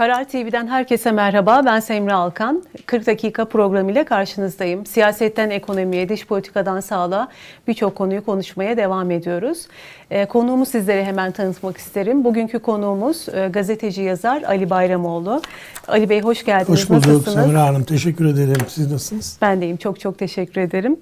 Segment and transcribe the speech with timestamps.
[0.00, 1.62] Karar TV'den herkese merhaba.
[1.64, 2.62] Ben Semra Alkan.
[2.86, 4.86] 40 dakika programıyla karşınızdayım.
[4.86, 7.28] Siyasetten ekonomiye, dış politikadan sağlığa
[7.68, 9.66] birçok konuyu konuşmaya devam ediyoruz.
[10.10, 12.24] E, konuğumu sizlere hemen tanıtmak isterim.
[12.24, 15.42] Bugünkü konuğumuz e, gazeteci yazar Ali Bayramoğlu.
[15.88, 16.68] Ali Bey hoş geldiniz.
[16.68, 17.46] Hoş bulduk Nasılsınız?
[17.46, 17.84] Semra Hanım.
[17.84, 18.66] Teşekkür ederim.
[18.68, 19.38] Siz nasılsınız?
[19.42, 19.76] Ben deyim.
[19.76, 20.96] Çok çok teşekkür ederim.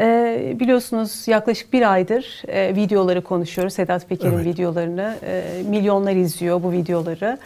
[0.00, 3.74] E, biliyorsunuz yaklaşık bir aydır e, videoları konuşuyoruz.
[3.74, 4.46] Sedat Peker'in evet.
[4.46, 5.14] videolarını.
[5.26, 7.38] E, milyonlar izliyor bu videoları.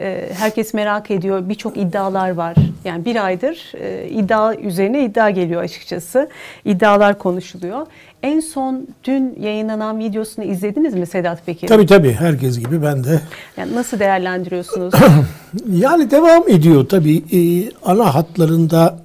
[0.00, 1.48] E, herkes merak ediyor.
[1.48, 2.56] Birçok iddialar var.
[2.84, 6.28] Yani bir aydır e, iddia üzerine iddia geliyor açıkçası.
[6.64, 7.86] İddialar konuşuluyor.
[8.22, 11.68] En son dün yayınlanan videosunu izlediniz mi Sedat Peker'in?
[11.68, 12.12] Tabii tabii.
[12.12, 13.20] Herkes gibi ben de.
[13.56, 14.94] Yani nasıl değerlendiriyorsunuz?
[15.72, 17.16] yani devam ediyor tabii.
[17.32, 18.98] E, ana hatlarında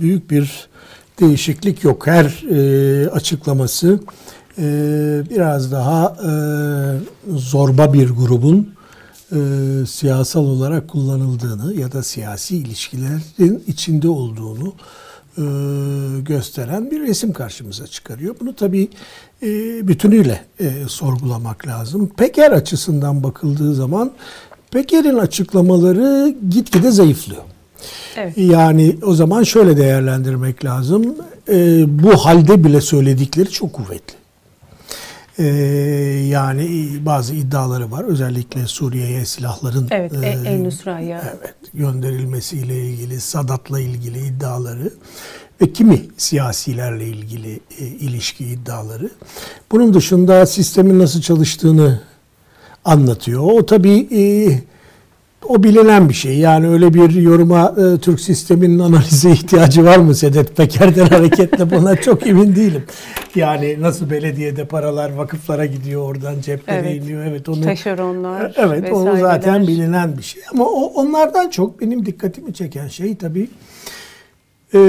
[0.00, 0.68] büyük bir
[1.20, 2.06] değişiklik yok.
[2.06, 2.24] Her
[3.12, 4.00] açıklaması
[5.30, 6.16] biraz daha
[7.28, 8.74] zorba bir grubun
[9.32, 9.36] e,
[9.86, 14.72] siyasal olarak kullanıldığını ya da siyasi ilişkilerin içinde olduğunu
[15.38, 15.44] e,
[16.20, 18.34] gösteren bir resim karşımıza çıkarıyor.
[18.40, 18.88] Bunu tabii
[19.42, 19.48] e,
[19.88, 22.10] bütünüyle e, sorgulamak lazım.
[22.16, 24.12] Peker açısından bakıldığı zaman
[24.70, 27.42] Peker'in açıklamaları gitgide zayıflıyor.
[28.16, 28.38] Evet.
[28.38, 31.14] Yani o zaman şöyle değerlendirmek lazım.
[31.48, 34.19] E, bu halde bile söyledikleri çok kuvvetli.
[35.40, 35.44] Ee,
[36.28, 38.04] yani bazı iddiaları var.
[38.04, 44.92] Özellikle Suriye'ye silahların evet, e, El Nusra'ya evet, gönderilmesiyle ilgili, Sadat'la ilgili iddiaları
[45.60, 49.10] ve kimi siyasilerle ilgili e, ilişki iddiaları.
[49.72, 52.00] Bunun dışında sistemin nasıl çalıştığını
[52.84, 53.42] anlatıyor.
[53.42, 54.22] O tabii e,
[55.48, 56.38] o bilinen bir şey.
[56.38, 61.96] Yani öyle bir yoruma e, Türk sisteminin analize ihtiyacı var mı Sedat Peker'den hareketle buna
[61.96, 62.84] çok emin değilim.
[63.34, 67.02] Yani nasıl belediyede paralar vakıflara gidiyor oradan ceplere evet.
[67.02, 67.24] iniyor.
[67.24, 68.54] Evet onu taşeronlar.
[68.56, 69.12] Evet vesaireler.
[69.12, 70.42] o zaten bilinen bir şey.
[70.52, 73.48] Ama o onlardan çok benim dikkatimi çeken şey tabii
[74.74, 74.80] e,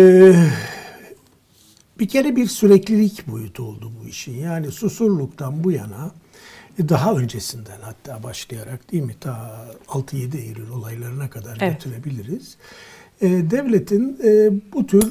[1.99, 4.39] bir kere bir süreklilik boyutu oldu bu işin.
[4.39, 6.30] Yani susurluktan bu yana e,
[6.79, 11.73] daha öncesinden hatta başlayarak değil mi ta 6-7 Eylül olaylarına kadar evet.
[11.73, 12.57] götürebiliriz.
[13.21, 15.03] E, devletin e, bu tür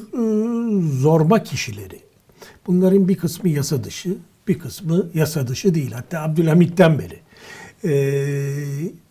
[0.99, 1.99] zorba kişileri,
[2.67, 4.17] bunların bir kısmı yasa dışı,
[4.47, 5.91] bir kısmı yasa dışı değil.
[5.91, 7.19] Hatta Abdülhamit'ten beri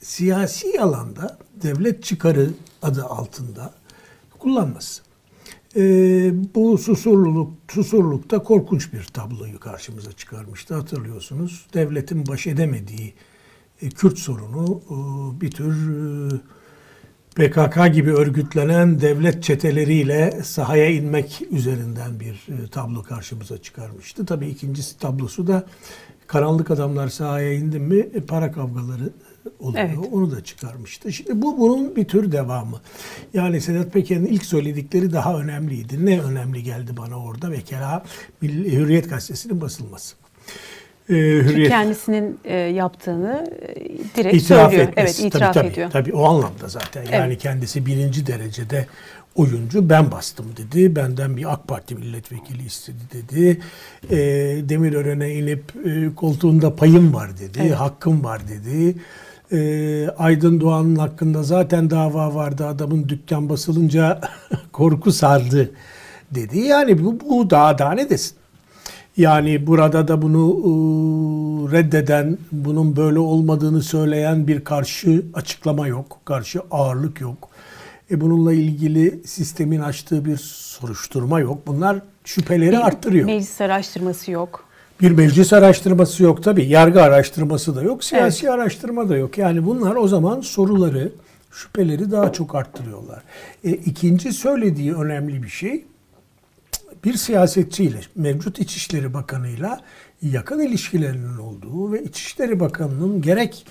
[0.00, 2.50] siyasi alanda devlet çıkarı
[2.83, 3.75] adı altında
[4.39, 5.03] kullanması.
[5.77, 5.83] E,
[6.55, 11.67] bu susurluluk, susurlukta korkunç bir tabloyu karşımıza çıkarmıştı hatırlıyorsunuz.
[11.75, 13.15] Devletin baş edemediği
[13.83, 15.91] e, Kürt sorunu e, bir tür
[16.35, 16.41] e,
[17.35, 24.27] PKK gibi örgütlenen devlet çeteleriyle sahaya inmek üzerinden bir e, tablo karşımıza çıkarmıştı.
[24.27, 25.67] Tabii ikincisi tablosu da
[26.27, 29.13] karanlık adamlar sahaya indi mi e, para kavgaları
[29.61, 29.84] oluyor.
[29.84, 29.99] Evet.
[30.12, 31.12] Onu da çıkarmıştı.
[31.12, 32.81] Şimdi bu bunun bir tür devamı.
[33.34, 36.06] Yani Sedat Peker'in ilk söyledikleri daha önemliydi.
[36.06, 37.50] Ne önemli geldi bana orada?
[37.50, 38.05] Ve kera
[38.43, 40.16] Hürriyet Gazetesi'nin basılması.
[41.10, 43.77] Ee, Hürriyet, kendisinin e, yaptığını e,
[44.16, 44.89] direkt itiraf söylüyor.
[44.89, 45.22] Etmesi.
[45.22, 45.91] Evet, itiraf tabii, tabii, ediyor.
[45.91, 47.03] Tabii o anlamda zaten.
[47.03, 47.43] Yani evet.
[47.43, 48.87] kendisi birinci derecede
[49.34, 50.97] oyuncu ben bastım dedi.
[50.97, 53.60] Benden bir AK Parti milletvekili istedi dedi.
[54.10, 54.19] E,
[54.69, 57.59] Demirören'e inip e, koltuğunda payım var dedi.
[57.62, 57.75] Evet.
[57.75, 58.94] Hakkım var dedi
[59.53, 62.66] e, Aydın Doğan'ın hakkında zaten dava vardı.
[62.66, 64.21] Adamın dükkan basılınca
[64.72, 65.71] korku sardı
[66.31, 66.59] dedi.
[66.59, 68.37] Yani bu, bu daha daha ne desin?
[69.16, 70.71] Yani burada da bunu e,
[71.72, 76.19] reddeden, bunun böyle olmadığını söyleyen bir karşı açıklama yok.
[76.25, 77.49] Karşı ağırlık yok.
[78.10, 81.66] E bununla ilgili sistemin açtığı bir soruşturma yok.
[81.66, 83.27] Bunlar şüpheleri bir arttırıyor.
[83.27, 84.70] Meclis araştırması yok.
[85.00, 86.66] Bir meclis araştırması yok tabi.
[86.66, 88.05] Yargı araştırması da yok.
[88.05, 88.55] Siyasi evet.
[88.55, 89.38] araştırma da yok.
[89.38, 91.12] Yani bunlar o zaman soruları,
[91.50, 93.22] şüpheleri daha çok arttırıyorlar.
[93.65, 95.84] E, ikinci söylediği önemli bir şey
[97.05, 99.81] bir siyasetçiyle, mevcut İçişleri Bakanı'yla
[100.22, 103.66] yakın ilişkilerinin olduğu ve İçişleri Bakanı'nın gerek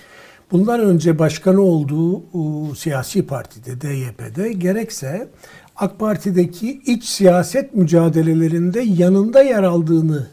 [0.50, 5.28] bundan önce başkanı olduğu o, siyasi partide, DYP'de gerekse
[5.76, 10.26] AK Parti'deki iç siyaset mücadelelerinde yanında yer aldığını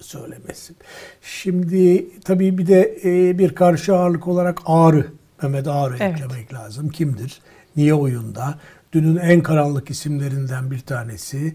[0.00, 0.74] söylemesi.
[1.22, 5.06] Şimdi tabii bir de e, bir karşı ağırlık olarak Ağrı,
[5.42, 6.14] Mehmet Ağrı evet.
[6.14, 6.88] eklemek lazım.
[6.88, 7.40] Kimdir?
[7.76, 8.58] Niye oyunda?
[8.92, 11.54] Dünün en karanlık isimlerinden bir tanesi.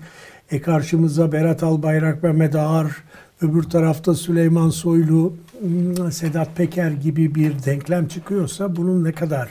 [0.52, 3.04] E karşımıza Berat Albayrak, Mehmet Ağar,
[3.42, 9.50] öbür tarafta Süleyman Soylu, hmm, Sedat Peker gibi bir denklem çıkıyorsa bunun ne kadar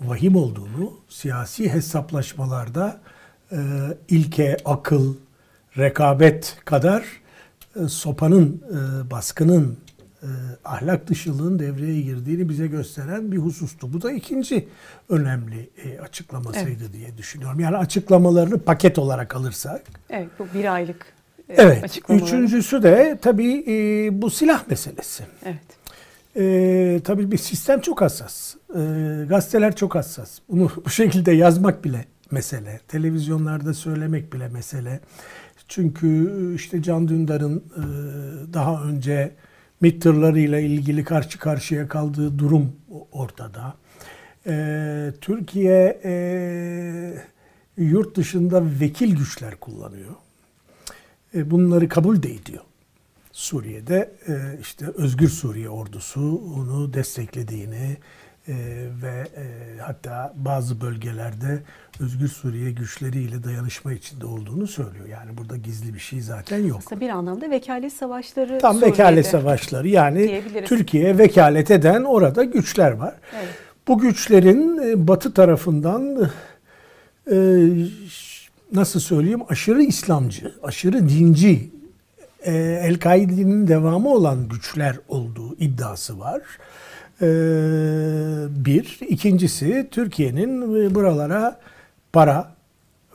[0.00, 3.00] vahim olduğunu siyasi hesaplaşmalarda
[3.52, 3.58] e,
[4.08, 5.14] ilke, akıl,
[5.78, 7.04] rekabet kadar
[7.84, 9.76] e, sopanın, e, baskının
[10.22, 10.28] e,
[10.64, 13.92] ahlak dışılığın devreye girdiğini bize gösteren bir husustu.
[13.92, 14.68] Bu da ikinci
[15.08, 17.60] önemli e, açıklamasıydı diye düşünüyorum.
[17.60, 19.82] Yani açıklamalarını paket olarak alırsak.
[20.10, 21.06] Evet bu bir aylık
[21.48, 21.84] e, Evet.
[21.84, 22.26] açıklamaları.
[22.26, 25.24] Üçüncüsü de tabii e, bu silah meselesi.
[25.44, 25.78] Evet.
[26.36, 28.54] E, tabii bir sistem çok hassas.
[28.74, 28.80] E,
[29.28, 30.38] gazeteler çok hassas.
[30.48, 32.80] Bunu bu şekilde yazmak bile mesele.
[32.88, 35.00] Televizyonlarda söylemek bile mesele.
[35.68, 37.82] Çünkü işte Can Dündar'ın e,
[38.54, 39.34] daha önce
[39.80, 42.72] MİT tırlarıyla ilgili karşı karşıya kaldığı durum
[43.12, 43.74] ortada.
[44.46, 46.12] E, Türkiye e,
[47.76, 50.14] yurt dışında vekil güçler kullanıyor.
[51.34, 52.62] E, bunları kabul de ediyor.
[53.32, 57.96] Suriye'de e, işte Özgür Suriye ordusu onu desteklediğini
[58.48, 58.54] e,
[59.02, 59.44] ve e,
[59.80, 61.62] hatta bazı bölgelerde
[62.00, 65.06] Özgür Suriye güçleriyle dayanışma içinde olduğunu söylüyor.
[65.08, 66.78] Yani burada gizli bir şey zaten yok.
[66.86, 68.92] Aslında bir anlamda vekalet savaşları Tam Suriye'de.
[68.92, 70.42] vekalet savaşları yani.
[70.64, 73.14] Türkiye'ye vekalet eden orada güçler var.
[73.36, 73.48] Evet.
[73.88, 76.30] Bu güçlerin e, Batı tarafından
[77.30, 77.36] e,
[78.72, 81.70] nasıl söyleyeyim aşırı İslamcı, aşırı dinci,
[82.42, 86.42] e, El-Kaide'nin devamı olan güçler olduğu iddiası var.
[87.22, 87.26] E,
[88.64, 88.98] bir.
[89.08, 91.60] ikincisi Türkiye'nin e, buralara
[92.12, 92.48] para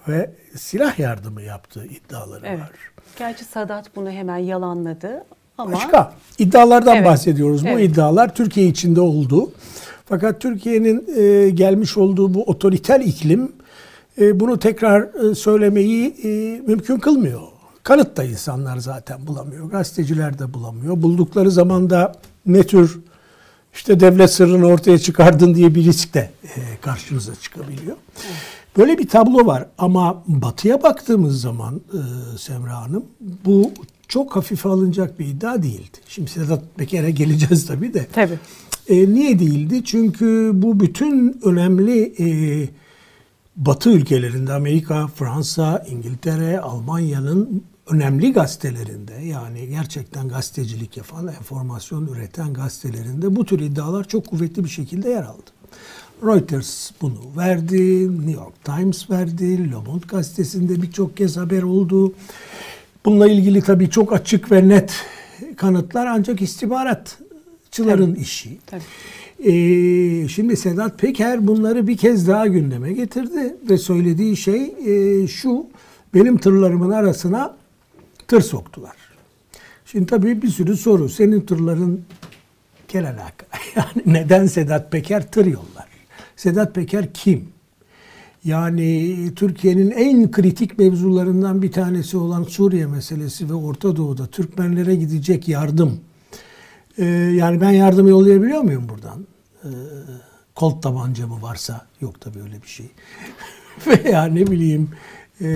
[0.08, 2.60] ve silah yardımı yaptığı iddiaları Evet.
[2.60, 2.70] var.
[3.20, 5.24] Gerçi Sadat bunu hemen yalanladı
[5.58, 7.06] ama Başka iddialardan Evet.
[7.06, 7.64] bahsediyoruz.
[7.64, 7.90] Bu Evet.
[7.90, 9.52] iddialar Türkiye içinde oldu.
[10.06, 13.52] Fakat Türkiye'nin e, gelmiş olduğu bu otoriter iklim
[14.22, 17.42] e, bunu tekrar e, söylemeyi e, mümkün kılmıyor.
[17.84, 19.70] Kanıt da insanlar zaten bulamıyor.
[19.70, 21.02] Gazeteciler de bulamıyor.
[21.02, 22.12] Buldukları zaman da
[22.46, 23.00] ne tür
[23.76, 27.98] işte devlet sırrını ortaya çıkardın diye bir risk de e, karşınıza çıkabiliyor.
[28.78, 32.00] Böyle bir tablo var ama batıya baktığımız zaman e,
[32.38, 33.06] Semra Hanım
[33.46, 33.72] bu
[34.08, 35.98] çok hafife alınacak bir iddia değildi.
[36.08, 38.08] Şimdi Sedat Peker'e geleceğiz tabii de.
[38.14, 38.40] tabii.
[38.88, 39.84] E, niye değildi?
[39.86, 42.70] Çünkü bu bütün önemli e,
[43.56, 53.36] Batı ülkelerinde Amerika, Fransa, İngiltere, Almanya'nın önemli gazetelerinde yani gerçekten gazetecilik yapan, enformasyon üreten gazetelerinde
[53.36, 55.52] bu tür iddialar çok kuvvetli bir şekilde yer aldı.
[56.24, 62.14] Reuters bunu verdi, New York Times verdi, Le Monde gazetesinde birçok kez haber oldu.
[63.06, 65.06] Bununla ilgili tabii çok açık ve net
[65.58, 68.58] kanıtlar ancak istihbaratçıların işi.
[68.66, 68.84] Tabii.
[69.46, 75.68] Ee, şimdi Sedat Peker bunları bir kez daha gündeme getirdi ve söylediği şey e, şu,
[76.14, 77.56] benim tırlarımın arasına
[78.28, 78.96] tır soktular.
[79.86, 81.10] Şimdi tabii bir sürü soru.
[81.10, 82.02] Senin tırların
[82.88, 83.46] gel alaka.
[83.76, 85.88] Yani neden Sedat Peker tır yollar?
[86.36, 87.48] Sedat Peker kim?
[88.44, 95.48] Yani Türkiye'nin en kritik mevzularından bir tanesi olan Suriye meselesi ve Orta Doğu'da Türkmenlere gidecek
[95.48, 96.00] yardım.
[96.98, 97.06] Ee,
[97.36, 99.33] yani ben yardım yollayabiliyor muyum buradan?
[99.64, 99.70] Ee,
[100.56, 102.86] kolt tabanca mı varsa yok tabii öyle bir şey.
[103.88, 104.90] Veya ne bileyim
[105.42, 105.48] e,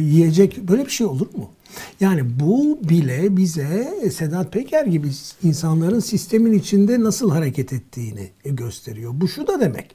[0.00, 1.50] yiyecek böyle bir şey olur mu?
[2.00, 5.10] Yani bu bile bize Sedat Peker gibi
[5.42, 9.12] insanların sistemin içinde nasıl hareket ettiğini gösteriyor.
[9.14, 9.94] Bu şu da demek.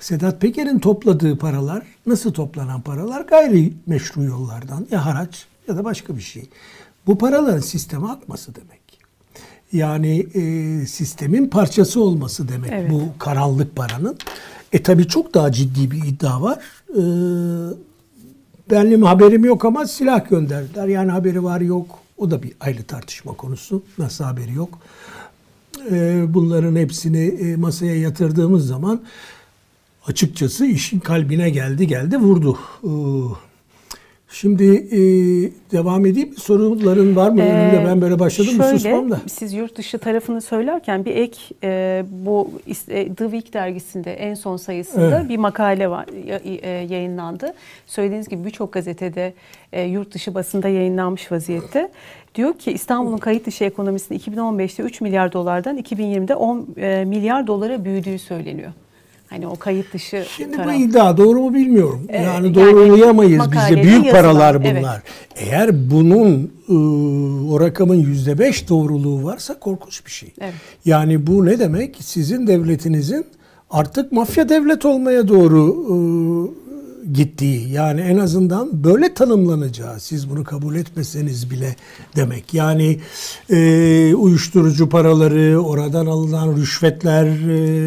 [0.00, 3.20] Sedat Peker'in topladığı paralar nasıl toplanan paralar?
[3.20, 6.48] Gayri meşru yollardan ya haraç ya da başka bir şey.
[7.06, 8.83] Bu paraların sisteme akması demek.
[9.72, 10.40] Yani e,
[10.86, 12.90] sistemin parçası olması demek Evet.
[12.90, 14.16] bu karanlık paranın.
[14.72, 16.58] E tabi çok daha ciddi bir iddia var.
[16.90, 17.02] E,
[18.70, 20.88] benim haberim yok ama silah gönderdiler.
[20.88, 21.98] Yani haberi var yok.
[22.18, 23.82] O da bir ayrı tartışma konusu.
[23.98, 24.78] Nasıl haberi yok?
[25.90, 29.00] E, bunların hepsini e, masaya yatırdığımız zaman
[30.06, 32.58] açıkçası işin kalbine geldi geldi vurdu.
[32.84, 32.90] E,
[34.34, 34.98] Şimdi e,
[35.72, 36.34] devam edeyim?
[36.36, 37.82] Soruların var mı önümde?
[37.82, 39.20] Ee, Ben böyle başladım mı şöyle, susmam da.
[39.26, 42.50] Siz yurt dışı tarafını söylerken bir ek e, bu
[42.88, 45.28] e, The Week dergisinde en son sayısında Evet.
[45.28, 46.06] bir makale var
[46.62, 47.54] e, yayınlandı.
[47.86, 49.34] Söylediğiniz gibi birçok gazetede
[49.72, 51.90] e, yurt dışı basında yayınlanmış vaziyette.
[52.34, 57.84] Diyor ki İstanbul'un kayıt dışı ekonomisinin 2015'te 3 milyar dolardan 2020'de 10 e, milyar dolara
[57.84, 58.72] büyüdüğü söyleniyor.
[59.30, 60.68] Hani o kayıt dışı Şimdi taraf.
[60.68, 62.00] bu iddia doğru mu bilmiyorum.
[62.08, 63.38] Ee, yani yani doğrulayamayız bize.
[63.58, 64.76] makalede Büyük yazılan, paralar evet.
[64.78, 65.02] bunlar.
[65.36, 70.34] Eğer bunun ıı, o rakamın yüzde beş doğruluğu varsa korkunç bir şey.
[70.40, 70.54] Evet.
[70.84, 71.96] Yani bu ne demek?
[72.00, 73.26] Sizin devletinizin
[73.70, 76.50] artık mafya devlet olmaya doğru ıı,
[77.12, 81.76] gittiği yani en azından böyle tanımlanacağı siz bunu kabul etmeseniz bile
[82.16, 82.54] demek.
[82.54, 82.98] Yani
[83.50, 87.26] e, uyuşturucu paraları, oradan alınan rüşvetler,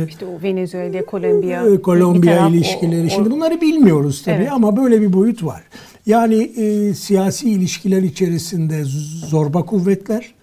[0.04, 3.06] e, İşte o Venezuela, Kolombiya, bir Kolombiya taraf, o- ilişkileri.
[3.08, 4.52] o- Şimdi bunları bilmiyoruz tabii Evet.
[4.52, 5.64] ama böyle bir boyut var.
[6.06, 8.84] Yani e, siyasi ilişkiler içerisinde
[9.30, 10.34] zorba kuvvetler,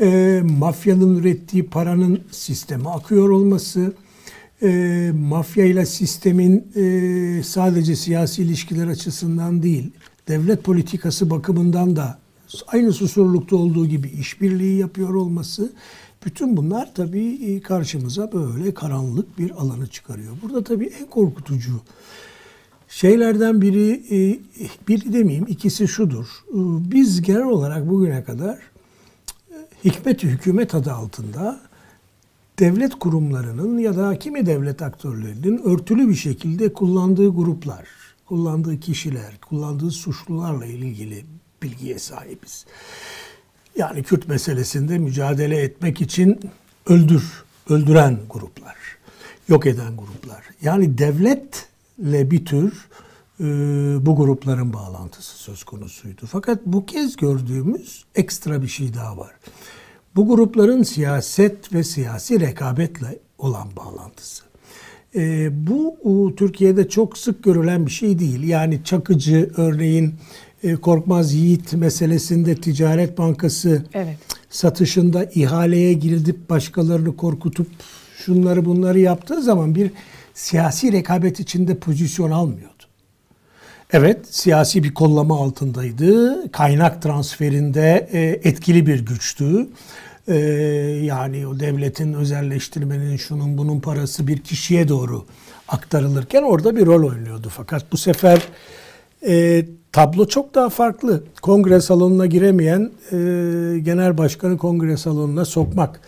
[0.00, 3.92] e, mafyanın ürettiği paranın sisteme akıyor olması,
[4.62, 9.90] e, mafya ile sistemin e, sadece siyasi ilişkiler açısından değil,
[10.28, 12.18] devlet politikası bakımından da
[12.66, 15.72] aynı susurlukta olduğu gibi işbirliği yapıyor olması,
[16.26, 20.36] bütün bunlar tabii karşımıza böyle karanlık bir alanı çıkarıyor.
[20.42, 21.80] Burada tabii en korkutucu
[22.88, 24.38] şeylerden biri, e,
[24.88, 26.26] biri demeyeyim ikisi şudur.
[26.48, 26.58] E,
[26.92, 28.58] biz genel olarak bugüne kadar
[29.50, 31.60] e, hikmet hükümet adı altında
[32.58, 37.86] devlet kurumlarının ya da kimi devlet aktörlerinin örtülü bir şekilde kullandığı gruplar,
[38.26, 41.24] kullandığı kişiler, kullandığı suçlularla ilgili
[41.62, 42.66] bilgiye sahibiz.
[43.76, 46.40] Yani Kürt meselesinde mücadele etmek için
[46.86, 48.76] öldür, öldüren gruplar,
[49.48, 50.44] yok eden gruplar.
[50.62, 52.88] Yani devletle bir tür
[53.40, 53.44] e,
[54.06, 56.26] bu grupların bağlantısı söz konusuydu.
[56.26, 59.32] Fakat bu kez gördüğümüz ekstra bir şey daha var.
[60.16, 64.44] Bu grupların siyaset ve siyasi rekabetle olan bağlantısı.
[65.14, 65.96] E, bu
[66.36, 68.42] Türkiye'de çok sık görülen bir şey değil.
[68.42, 70.14] Yani Çakıcı örneğin
[70.62, 74.16] e, Korkmaz Yiğit meselesinde Ticaret Bankası evet.
[74.50, 77.66] satışında ihaleye girilip başkalarını korkutup
[78.18, 79.90] şunları bunları yaptığı zaman bir
[80.34, 82.73] siyasi rekabet içinde pozisyon almıyordu.
[83.96, 86.52] Evet, siyasi bir kollama altındaydı.
[86.52, 89.68] Kaynak transferinde e, etkili bir güçtü.
[90.28, 90.36] E,
[91.02, 95.24] yani o devletin özelleştirmenin şunun bunun parası bir kişiye doğru
[95.68, 97.48] aktarılırken orada bir rol oynuyordu.
[97.56, 98.42] Fakat bu sefer
[99.26, 101.24] e, tablo çok daha farklı.
[101.42, 103.16] Kongre salonuna giremeyen e,
[103.78, 106.00] genel başkanı kongre salonuna sokmak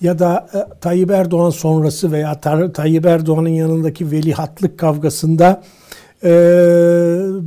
[0.00, 2.40] ya da e, Tayyip Erdoğan sonrası veya
[2.72, 5.62] Tayyip Erdoğan'ın yanındaki velihatlık kavgasında
[6.24, 6.30] e,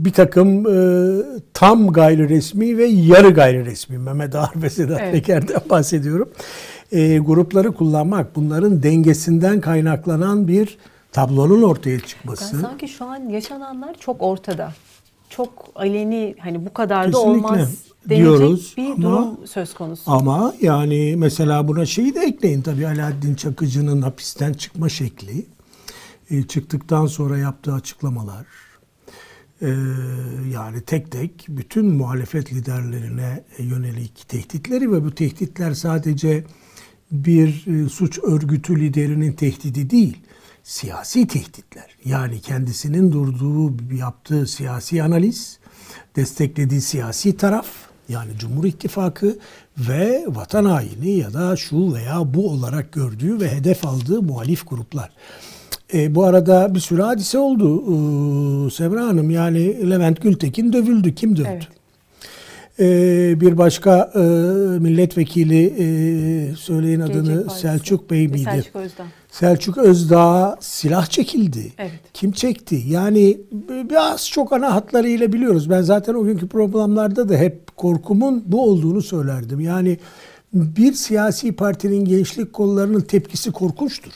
[0.05, 5.13] bir takım e, tam gayri resmi ve yarı gayri resmi Mehmet Ağar ve Sedat evet.
[5.13, 6.29] Peker'den bahsediyorum.
[6.91, 10.77] E, grupları kullanmak bunların dengesinden kaynaklanan bir
[11.11, 12.55] tablonun ortaya çıkması.
[12.55, 14.71] Yani sanki şu an yaşananlar çok ortada
[15.29, 17.69] çok aleni hani bu kadar da olmaz
[18.09, 20.11] diyoruz bir ama, durum söz konusu.
[20.11, 25.45] Ama yani mesela buna şeyi de ekleyin tabii Alaaddin Çakıcı'nın hapisten çıkma şekli.
[26.29, 28.45] E, çıktıktan sonra yaptığı açıklamalar.
[29.61, 29.67] E,
[30.53, 36.43] yani tek tek bütün muhalefet liderlerine yönelik tehditleri ve bu tehditler sadece
[37.11, 40.17] bir e, suç örgütü liderinin tehdidi değil
[40.63, 45.59] siyasi tehditler yani kendisinin durduğu yaptığı siyasi analiz,
[46.15, 47.67] desteklediği siyasi taraf
[48.09, 49.39] yani Cumhur İttifakı
[49.77, 55.09] ve vatan haini ya da şu veya bu olarak gördüğü ve hedef aldığı muhalif gruplar.
[55.93, 59.29] E, bu arada bir sürü hadise oldu ee, Semra Hanım.
[59.29, 61.15] Yani Levent Gültekin dövüldü.
[61.15, 61.49] Kim dövdü?
[61.51, 61.67] Evet.
[62.79, 64.19] Ee, bir başka e,
[64.79, 68.43] milletvekili e, söyleyin adını Selçuk Bey miydi?
[68.43, 69.05] Selçuk Özdağ.
[69.31, 71.73] Selçuk Özdağ silah çekildi.
[71.77, 71.91] Evet.
[72.13, 72.83] Kim çekti?
[72.87, 73.37] Yani
[73.69, 75.69] biraz çok ana hatlarıyla biliyoruz.
[75.69, 79.59] Ben zaten o günkü programlarda da hep korkumun bu olduğunu söylerdim.
[79.59, 79.97] Yani
[80.53, 84.11] bir siyasi partinin gençlik kollarının tepkisi korkunçtur.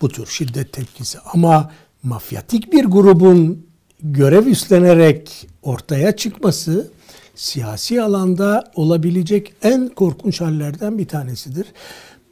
[0.00, 1.18] Bu tür şiddet tepkisi.
[1.32, 1.70] Ama
[2.02, 3.66] mafyatik bir grubun
[4.02, 6.90] görev üstlenerek ortaya çıkması
[7.34, 11.66] siyasi alanda olabilecek en korkunç hallerden bir tanesidir.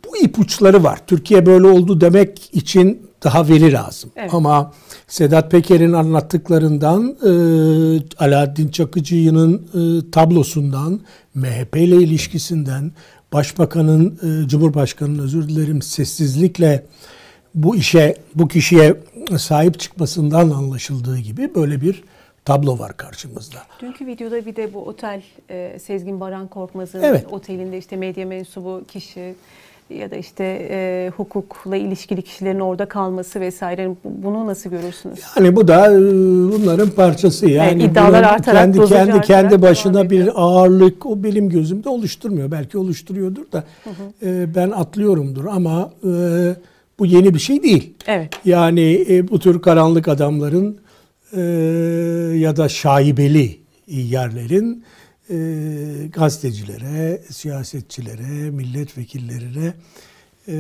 [0.06, 0.98] Bu ipuçları var.
[1.06, 4.10] Türkiye böyle oldu demek için daha veri lazım.
[4.16, 4.34] Evet.
[4.34, 4.72] Ama
[5.08, 7.30] Sedat Peker'in anlattıklarından, e,
[8.18, 11.00] Alaaddin Çakıcı'nın e, tablosundan,
[11.34, 12.92] MHP ile ilişkisinden,
[13.32, 16.86] Başbakanın, e, Cumhurbaşkanı'nın özür dilerim sessizlikle
[17.56, 18.94] bu işe, bu kişiye
[19.38, 22.02] sahip çıkmasından anlaşıldığı gibi böyle bir
[22.44, 23.58] tablo var karşımızda.
[23.80, 27.26] Dünkü videoda bir de bu otel e, Sezgin Baran Korkmaz'ın evet.
[27.30, 29.34] otelinde işte medya mensubu kişi
[29.90, 35.18] ya da işte e, hukukla ilişkili kişilerin orada kalması vesaire bunu nasıl görürsünüz?
[35.36, 35.98] Yani bu da e,
[36.52, 37.48] bunların parçası.
[37.50, 42.50] Yani evet, iddialar artarak kendi kendi kendi başına bir ağırlık o benim gözümde oluşturmuyor.
[42.50, 44.28] Belki oluşturuyordur da hı hı.
[44.28, 46.10] E, ben atlıyorumdur ama e,
[46.98, 47.94] bu yeni bir şey değil.
[48.06, 48.32] Evet.
[48.44, 50.80] Yani e, bu tür karanlık adamların
[51.32, 51.40] e,
[52.38, 54.84] ya da şaibeli yerlerin
[55.30, 55.36] e,
[56.12, 59.74] gazetecilere, siyasetçilere, milletvekillerine
[60.48, 60.54] e,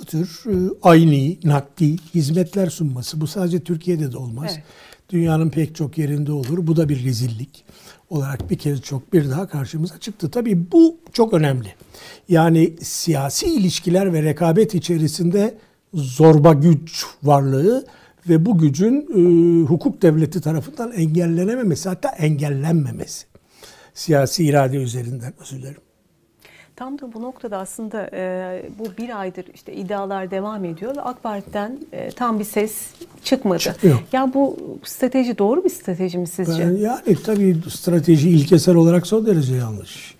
[0.00, 3.20] bu tür e, aynı, nakdi hizmetler sunması.
[3.20, 4.52] Bu sadece Türkiye'de de olmaz.
[4.54, 4.64] Evet.
[5.10, 6.66] Dünyanın pek çok yerinde olur.
[6.66, 7.64] Bu da bir rezillik
[8.10, 10.30] olarak bir kez çok bir daha karşımıza çıktı.
[10.30, 11.74] Tabii bu çok önemli.
[12.28, 15.54] Yani siyasi ilişkiler ve rekabet içerisinde
[15.94, 17.86] zorba güç varlığı
[18.28, 23.26] ve bu gücün e, hukuk devleti tarafından engellenememesi hatta engellenmemesi.
[23.94, 25.85] Siyasi irade üzerinden özür dilerim.
[26.76, 31.22] Tam da bu noktada aslında e, bu bir aydır işte iddialar devam ediyor ve AK
[31.22, 32.72] Parti'den e, tam bir ses
[33.24, 33.58] çıkmadı.
[33.58, 33.98] Çıkmıyor.
[34.12, 36.66] Ya bu strateji doğru bir strateji mi sizce?
[36.66, 40.14] Ben, yani tabii strateji ilkesel olarak son derece yanlış.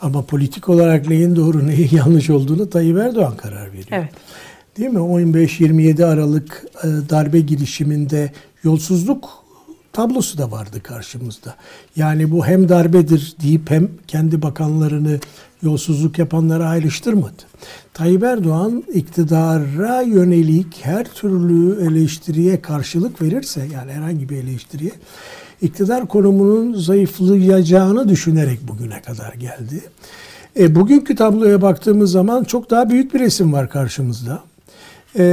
[0.00, 3.86] Ama politik olarak neyin doğru neyin yanlış olduğunu Tayyip Erdoğan karar veriyor.
[3.90, 4.12] Evet.
[4.78, 4.98] Değil mi?
[4.98, 8.32] 15-27 Aralık e, darbe girişiminde
[8.62, 9.44] yolsuzluk
[9.92, 11.54] tablosu da vardı karşımızda.
[11.96, 15.20] Yani bu hem darbedir deyip hem kendi bakanlarını
[15.64, 17.42] yolsuzluk yapanlara ayrıştırmadı.
[17.94, 24.92] Tayyip Erdoğan iktidara yönelik her türlü eleştiriye karşılık verirse yani herhangi bir eleştiriye
[25.62, 29.80] iktidar konumunun zayıflayacağını düşünerek bugüne kadar geldi.
[30.58, 34.42] E, bugünkü tabloya baktığımız zaman çok daha büyük bir resim var karşımızda.
[35.18, 35.24] E,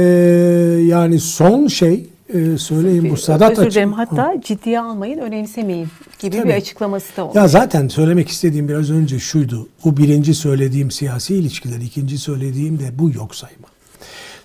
[0.86, 3.92] yani son şey e, söyleyeyim bu Sadat Özür dilerim.
[3.92, 5.88] Hatta ciddiye almayın, önemsemeyin
[6.18, 6.48] gibi Tabii.
[6.48, 7.38] bir açıklaması da oldu.
[7.38, 9.68] Ya zaten söylemek istediğim biraz önce şuydu.
[9.84, 13.68] Bu birinci söylediğim siyasi ilişkiler, ikinci söylediğim de bu yok sayma.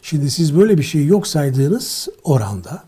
[0.01, 2.83] Şimdi siz böyle bir şey yok saydığınız oranda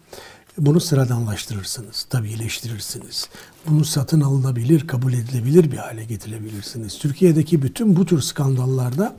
[0.58, 3.30] bunu sıradanlaştırırsınız, tabiileştirirsiniz.
[3.68, 7.00] Bunu satın alınabilir, kabul edilebilir bir hale getirebilirsiniz.
[7.00, 9.16] Türkiye'deki bütün bu tür skandallarda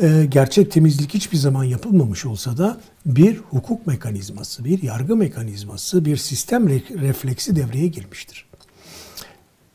[0.00, 6.16] e, gerçek temizlik hiçbir zaman yapılmamış olsa da bir hukuk mekanizması, bir yargı mekanizması, bir
[6.16, 8.46] sistem re- refleksi devreye girmiştir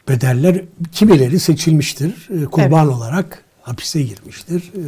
[0.09, 0.61] bedeller
[0.91, 2.29] kimileri seçilmiştir.
[2.41, 4.61] e, Kurban olarak hapise girmiştir.
[4.75, 4.83] E,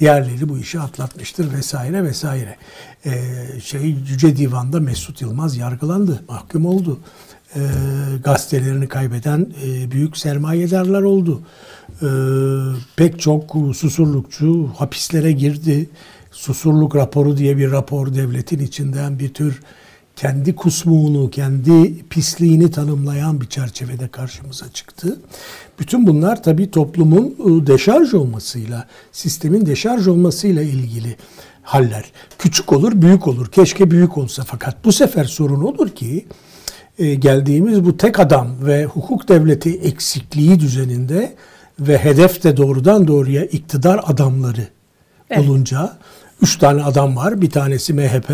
[0.00, 2.56] Diğerleri bu işi atlatmıştır vesaire vesaire.
[3.06, 3.12] E,
[3.64, 7.00] Şey Yüce Divan'da Mesut Yılmaz yargılandı, mahkum oldu.
[7.56, 7.60] E,
[8.24, 11.42] Gazetelerini kaybeden e, büyük sermayedarlar oldu.
[12.02, 12.08] E,
[12.96, 15.88] Pek çok susurlukçu hapislere girdi.
[16.30, 19.60] Susurluk raporu diye bir rapor devletin içinden bir tür
[20.16, 25.20] kendi kusmuğunu, kendi pisliğini tanımlayan bir çerçevede karşımıza çıktı.
[25.78, 31.16] Bütün bunlar tabii toplumun ıı, deşarj olmasıyla, sistemin deşarj olmasıyla ilgili
[31.62, 32.04] haller.
[32.38, 33.46] Küçük olur, büyük olur.
[33.46, 36.26] Keşke büyük olsa fakat bu sefer sorun odur ki
[36.98, 41.34] e, geldiğimiz bu tek adam ve hukuk devleti eksikliği düzeninde
[41.80, 44.68] ve hedef de doğrudan doğruya iktidar adamları
[45.30, 45.48] Evet.
[45.48, 45.96] olunca
[46.42, 47.40] üç tane adam var.
[47.42, 48.30] Bir tanesi MHP.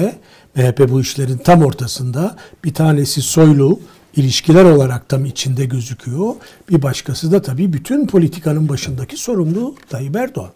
[0.56, 2.36] MHP bu işlerin tam ortasında.
[2.64, 3.80] Bir tanesi Soylu
[4.16, 6.34] ilişkiler olarak tam içinde gözüküyor.
[6.70, 10.50] Bir başkası da tabii bütün politikanın başındaki sorumlu Tayyip Erdoğan.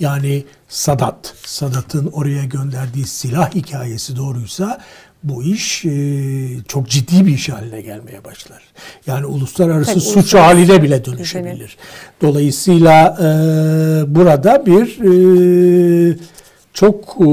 [0.00, 4.80] Yani Sadat, Sadat'ın oraya gönderdiği silah hikayesi doğruysa
[5.24, 5.90] bu iş e,
[6.68, 8.62] çok ciddi bir iş haline gelmeye başlar.
[9.06, 11.76] Yani uluslararası Tabii, suç uluslararası haline bile dönüşebilir.
[12.22, 13.24] Dolayısıyla e,
[14.14, 16.16] burada bir e,
[16.72, 17.24] çok e,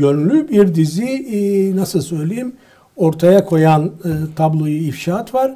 [0.00, 2.52] yönlü bir dizi e, nasıl söyleyeyim
[2.96, 5.54] ortaya koyan e, tabloyu ifşaat var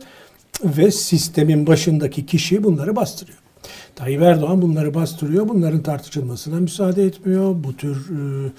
[0.64, 3.38] ve sistemin başındaki kişi bunları bastırıyor.
[3.96, 5.48] Tayyip Erdoğan bunları bastırıyor.
[5.48, 7.54] Bunların tartışılmasına müsaade etmiyor.
[7.64, 8.50] Bu tür e,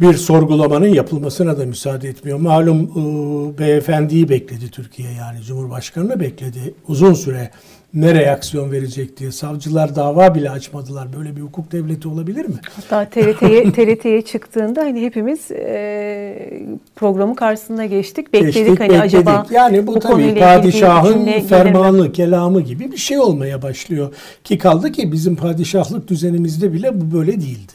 [0.00, 2.38] bir sorgulamanın yapılmasına da müsaade etmiyor.
[2.38, 6.74] Malum e, beyefendiyi bekledi Türkiye yani Cumhurbaşkanı'nı bekledi.
[6.88, 7.50] Uzun süre
[7.94, 9.32] ne reaksiyon verecek diye.
[9.32, 11.08] Savcılar dava bile açmadılar.
[11.18, 12.54] Böyle bir hukuk devleti olabilir mi?
[12.76, 16.50] Hatta TRT'ye TRT'ye çıktığında hani hepimiz e,
[16.96, 18.32] programın karşısına geçtik.
[18.32, 19.04] Bekledik Geçtik, hani bekledik.
[19.14, 24.14] acaba yani bu, bu tabii padişahın cümle gelir fermanı, kelamı gibi bir şey olmaya başlıyor.
[24.44, 27.72] Ki kaldı ki bizim padişahlık düzenimizde bile bu böyle değildi.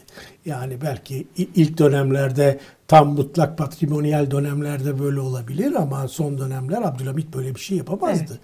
[0.50, 2.58] Yani belki ilk dönemlerde
[2.88, 8.38] tam mutlak patrimonyal dönemlerde böyle olabilir ama son dönemler Abdülhamit böyle bir şey yapamazdı.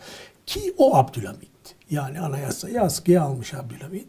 [0.47, 1.51] Ki o Abdülhamit.
[1.91, 4.07] Yani anayasayı askıya almış Abdülhamit.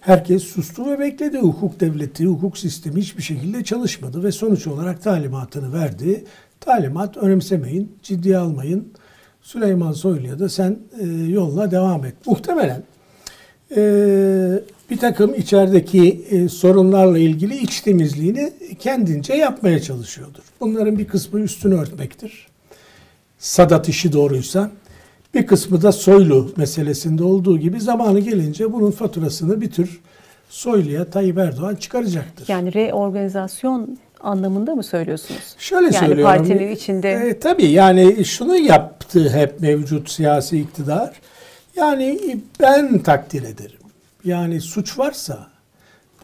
[0.00, 1.38] Herkes sustu ve bekledi.
[1.38, 6.24] Hukuk devleti, hukuk sistemi hiçbir şekilde çalışmadı ve sonuç olarak talimatını verdi.
[6.60, 8.92] Talimat önemsemeyin, ciddiye almayın.
[9.42, 12.14] Süleyman Soylu'ya da sen e, yoluna devam et.
[12.26, 12.82] Muhtemelen
[13.76, 13.80] e,
[14.90, 20.42] bir takım içerideki e, sorunlarla ilgili iç temizliğini kendince yapmaya çalışıyordur.
[20.60, 22.46] Bunların bir kısmı üstünü örtmektir.
[23.38, 24.70] Sadat işi doğruysa
[25.34, 30.00] bir kısmı da Soylu meselesinde olduğu gibi zamanı gelince bunun faturasını bir tür
[30.48, 32.48] Soylu'ya Tayyip Erdoğan çıkaracaktır.
[32.48, 35.54] Yani reorganizasyon anlamında mı söylüyorsunuz?
[35.58, 36.36] Şöyle yani söylüyorum.
[36.36, 41.12] partinin içinde E, tabii yani şunu yaptı hep mevcut siyasi iktidar.
[41.76, 43.80] Yani ben takdir ederim.
[44.24, 45.46] Yani suç varsa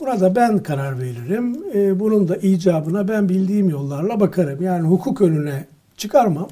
[0.01, 1.65] burada ben karar veririm.
[1.75, 4.63] E, bunun da icabına ben bildiğim yollarla bakarım.
[4.63, 5.65] Yani hukuk önüne
[5.97, 6.49] çıkarmam.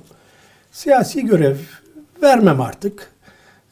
[0.73, 1.57] Siyasi görev
[2.23, 3.11] vermem artık.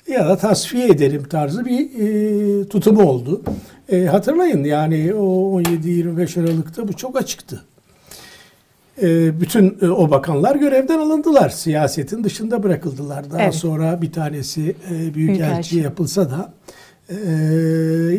[0.08, 3.42] Ya da tasfiye ederim tarzı bir e, tutumu oldu.
[3.88, 7.64] E, hatırlayın yani o 17-25 Aralık'ta bu çok açıktı.
[9.02, 11.48] E, bütün e, o bakanlar görevden alındılar.
[11.50, 13.30] Siyasetin dışında bırakıldılar.
[13.30, 13.54] Daha Evet.
[13.54, 15.78] sonra bir tanesi e, büyükelçi Büyükelçi.
[15.78, 16.52] yapılsa da
[17.10, 17.14] Ee,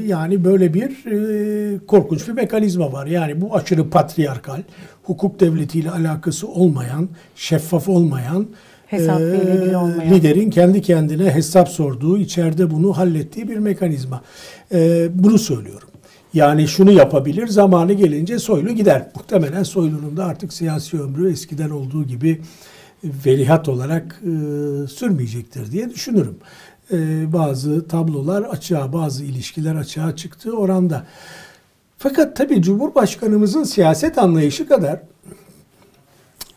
[0.07, 3.05] yani böyle bir e, korkunç bir mekanizma var.
[3.07, 4.61] Yani bu aşırı patriarkal,
[5.03, 8.47] hukuk devletiyle alakası olmayan, şeffaf olmayan,
[8.87, 10.13] Hesap e, olmayan.
[10.13, 14.21] liderin kendi kendine hesap sorduğu, içeride bunu hallettiği bir mekanizma.
[14.73, 15.87] E, bunu söylüyorum.
[16.33, 19.07] Yani şunu yapabilir, zamanı gelince Soylu gider.
[19.15, 22.41] Muhtemelen Soylu'nun da artık siyasi ömrü eskiden olduğu gibi
[23.03, 24.27] velihat olarak e,
[24.87, 26.37] sürmeyecektir diye düşünürüm.
[26.91, 26.97] E,
[27.33, 31.05] bazı tablolar açığa, bazı ilişkiler açığa çıktığı oranda.
[31.97, 35.01] Fakat tabii Cumhurbaşkanımızın siyaset anlayışı kadar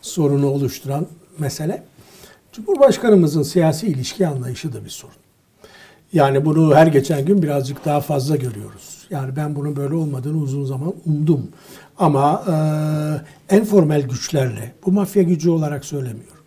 [0.02, 1.06] sorunu oluşturan
[1.38, 1.82] mesele
[2.52, 5.14] Cumhurbaşkanımızın siyasi ilişki anlayışı da bir sorun.
[6.12, 8.91] Yani bunu her geçen gün birazcık daha fazla görüyoruz.
[9.12, 11.48] Yani ben bunun böyle olmadığını uzun zaman umdum.
[11.98, 16.44] Ama e, en formel güçlerle, bu mafya gücü olarak söylemiyorum.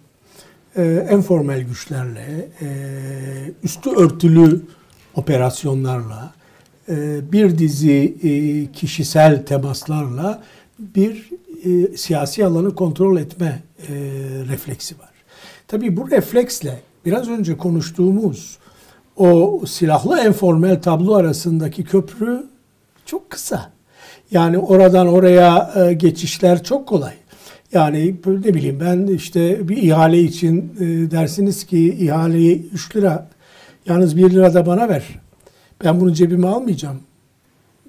[0.75, 2.67] E, en formel güçlerle, e,
[3.63, 4.61] üstü örtülü
[5.15, 6.33] operasyonlarla,
[6.89, 10.43] e, bir dizi e, kişisel temaslarla
[10.79, 11.29] bir
[11.65, 13.93] e, siyasi alanı kontrol etme e,
[14.49, 15.09] refleksi var.
[15.67, 18.57] Tabii bu refleksle biraz önce konuştuğumuz
[19.17, 22.43] o silahlı enformel tablo arasındaki köprü
[23.05, 23.71] çok kısa.
[24.31, 27.13] Yani oradan oraya e, geçişler çok kolay.
[27.73, 33.29] Yani ne bileyim ben işte bir ihale için e, dersiniz ki ihaleyi 3 lira
[33.85, 35.03] yalnız 1 lira da bana ver.
[35.83, 36.99] Ben bunu cebime almayacağım.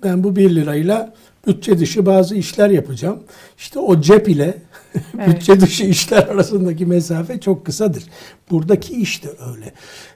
[0.03, 1.15] Ben bu 1 lirayla
[1.47, 3.19] bütçe dışı bazı işler yapacağım.
[3.59, 4.55] İşte o cep ile
[5.19, 5.29] evet.
[5.29, 8.05] bütçe dışı işler arasındaki mesafe çok kısadır.
[8.51, 9.73] Buradaki iş de öyle.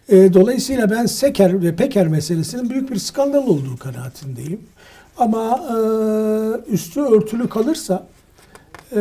[0.09, 4.61] E, dolayısıyla ben Seker ve Peker meselesinin büyük bir skandal olduğu kanaatindeyim.
[5.21, 5.77] Ama e,
[6.73, 8.07] üstü örtülü kalırsa
[8.93, 9.01] e,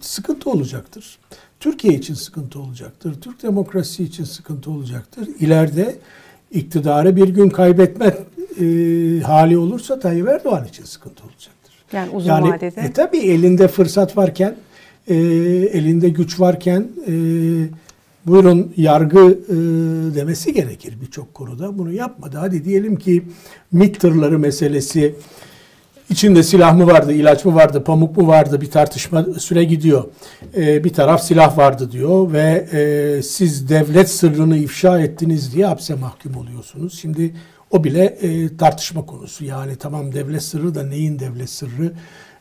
[0.00, 1.18] sıkıntı olacaktır.
[1.60, 3.20] Türkiye için sıkıntı olacaktır.
[3.20, 5.28] Türk demokrasisi için sıkıntı olacaktır.
[5.40, 5.96] İleride
[6.50, 8.16] iktidarı bir gün kaybetme
[8.60, 8.64] e,
[9.20, 11.74] hali olursa Tayyip Erdoğan için sıkıntı olacaktır.
[11.92, 12.80] Yani uzun yani, vadede.
[12.80, 14.56] E, tabii elinde fırsat varken,
[15.08, 15.14] e,
[15.72, 17.12] elinde güç varken e,
[18.26, 19.54] buyurun yargı e,
[20.14, 21.78] demesi gerekir birçok konuda.
[21.78, 22.36] Bunu yapmadı.
[22.40, 23.22] Hadi diyelim ki
[23.72, 25.14] MİT tırları meselesi
[26.10, 30.04] içinde silah mı vardı, ilaç mı vardı, pamuk mu vardı bir tartışma süre gidiyor.
[30.56, 35.94] E, bir taraf silah vardı diyor ve e, siz devlet sırrını ifşa ettiniz diye hapse
[35.94, 36.98] mahkum oluyorsunuz.
[37.00, 37.34] Şimdi
[37.70, 39.44] o bile e, tartışma konusu.
[39.44, 41.92] Yani tamam devlet sırrı da neyin devlet sırrı?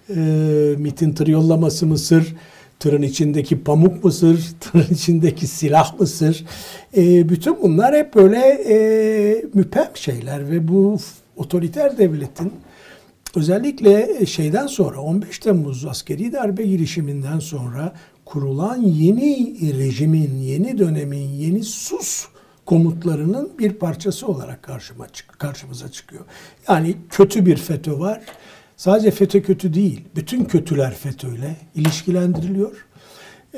[0.09, 0.19] E,
[0.77, 2.35] MIT'in tır yollaması mı sır?
[2.79, 4.45] Tırın içindeki pamuk mu sır?
[4.59, 6.45] Tırın içindeki silah mı sır?
[6.97, 8.39] E, bütün bunlar hep böyle
[8.69, 10.97] e, müpem şeyler ve bu
[11.35, 12.53] otoriter devletin
[13.35, 17.93] özellikle şeyden sonra 15 Temmuz askeri darbe girişiminden sonra
[18.25, 22.27] kurulan yeni rejimin, yeni dönemin, yeni sus
[22.65, 26.25] komutlarının bir parçası olarak karşıma karşımıza çıkıyor.
[26.67, 28.21] Yani kötü bir FETÖ var.
[28.79, 30.01] Sadece FETÖ kötü değil.
[30.15, 32.85] Bütün kötüler FETÖ'yle ilişkilendiriliyor.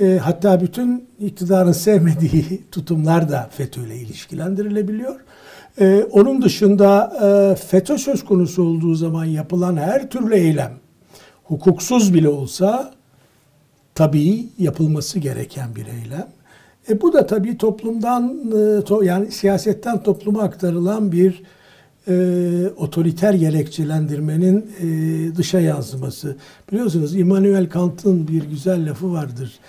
[0.01, 5.15] E, hatta bütün iktidarın sevmediği tutumlar da FETÖ'yle ilişkilendirilebiliyor.
[5.79, 10.73] E, onun dışında e, FETÖ söz konusu olduğu zaman yapılan her türlü eylem
[11.43, 12.93] hukuksuz bile olsa
[13.95, 16.27] tabii yapılması gereken bir eylem.
[16.89, 18.39] E bu da tabii toplumdan
[19.01, 21.43] e, yani siyasetten topluma aktarılan bir
[22.07, 22.13] e,
[22.77, 24.85] otoriter gerekçelendirmenin e,
[25.35, 26.35] dışa yansıması.
[26.71, 29.59] Biliyorsunuz Immanuel Kant'ın bir güzel lafı vardır.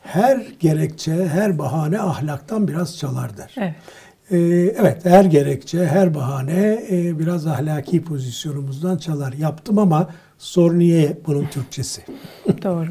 [0.00, 3.54] Her gerekçe, her bahane ahlaktan biraz çalar der.
[3.56, 3.74] Evet.
[4.30, 4.38] E,
[4.80, 9.32] evet, her gerekçe, her bahane e, biraz ahlaki pozisyonumuzdan çalar.
[9.32, 12.02] Yaptım ama sor niye bunun Türkçesi?
[12.62, 12.88] Doğru.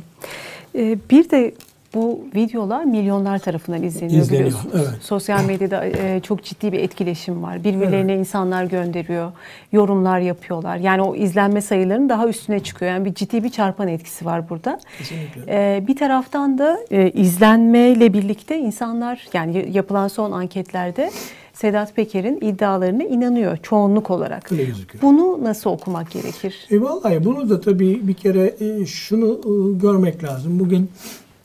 [0.75, 1.53] E, bir de
[1.93, 4.75] bu videolar milyonlar tarafından izleniyor, izleniyor biliyorsunuz.
[4.75, 5.01] Evet.
[5.03, 7.63] Sosyal medyada e, çok ciddi bir etkileşim var.
[7.63, 8.19] Birbirlerine evet.
[8.19, 9.31] insanlar gönderiyor,
[9.71, 10.77] yorumlar yapıyorlar.
[10.77, 12.91] Yani o izlenme sayılarının daha üstüne çıkıyor.
[12.91, 14.79] Yani bir ciddi bir çarpan etkisi var burada.
[14.97, 15.41] Kesinlikle.
[15.47, 21.11] E, bir taraftan da e, izlenmeyle birlikte insanlar yani yapılan son anketlerde
[21.53, 24.51] Sedat Peker'in iddialarına inanıyor çoğunluk olarak.
[24.51, 25.01] Öyle gözüküyor.
[25.01, 26.67] Bunu nasıl okumak gerekir?
[26.71, 30.59] E vallahi bunu da tabii bir kere e, şunu e, görmek lazım.
[30.59, 30.89] Bugün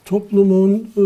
[0.06, 1.02] toplumun e,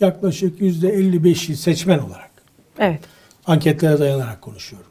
[0.00, 2.30] yaklaşık yüzde 55'i seçmen olarak.
[2.78, 3.00] Evet.
[3.46, 4.90] Anketlere dayanarak konuşuyorum.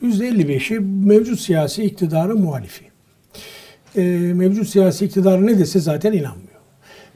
[0.00, 2.84] Yüzde 55'i mevcut siyasi iktidarın muhalifi.
[3.96, 4.02] E,
[4.34, 6.48] mevcut siyasi iktidarı ne dese zaten inanmıyor.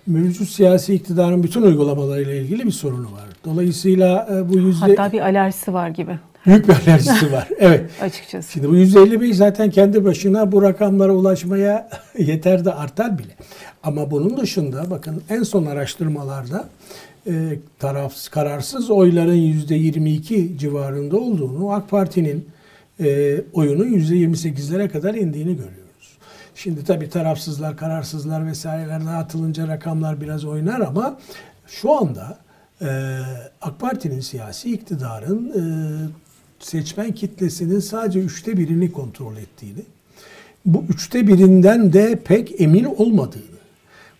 [0.06, 3.24] Mevcut siyasi iktidarın bütün uygulamalarıyla ilgili bir sorunu var.
[3.44, 4.86] Dolayısıyla e, bu yüzde...
[4.86, 6.18] Hatta bir alerjisi var gibi.
[6.48, 7.48] Büyük bir alerjisi var.
[7.58, 7.90] Evet.
[8.02, 8.52] Açıkçası.
[8.52, 13.32] Şimdi bu 155 zaten kendi başına bu rakamlara ulaşmaya yeter de artar bile.
[13.82, 16.68] Ama bunun dışında bakın en son araştırmalarda
[17.26, 17.32] e,
[17.78, 22.48] tarafsız, kararsız oyların %22 civarında olduğunu, AK Parti'nin
[23.00, 26.18] e, oyunun %28'lere kadar indiğini görüyoruz.
[26.54, 31.18] Şimdi tabii tarafsızlar, kararsızlar vesaireler dağıtılınca rakamlar biraz oynar ama
[31.66, 32.38] şu anda
[32.82, 32.88] e,
[33.62, 35.62] AK Parti'nin siyasi iktidarın e,
[36.60, 39.82] seçmen kitlesinin sadece üçte birini kontrol ettiğini,
[40.66, 43.58] bu üçte birinden de pek emin olmadığını,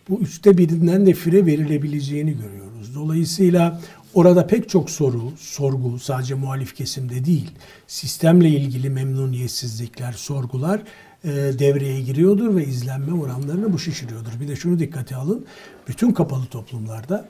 [0.09, 2.94] bu üçte birinden de fire verilebileceğini görüyoruz.
[2.94, 3.81] Dolayısıyla
[4.14, 7.51] orada pek çok soru, sorgu sadece muhalif kesimde değil,
[7.87, 10.83] sistemle ilgili memnuniyetsizlikler, sorgular
[11.24, 14.40] e, devreye giriyordur ve izlenme oranlarını bu şişiriyordur.
[14.40, 15.46] Bir de şunu dikkate alın,
[15.88, 17.29] bütün kapalı toplumlarda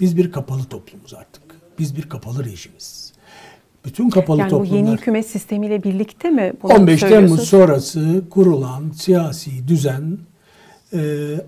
[0.00, 1.42] biz bir kapalı toplumuz artık.
[1.78, 3.12] Biz bir kapalı rejimiz.
[3.84, 4.72] Bütün kapalı yani toplumlar...
[4.72, 10.18] bu yeni hükümet sistemiyle birlikte mi bunu 15 Temmuz sonrası kurulan siyasi düzen
[10.92, 11.00] e,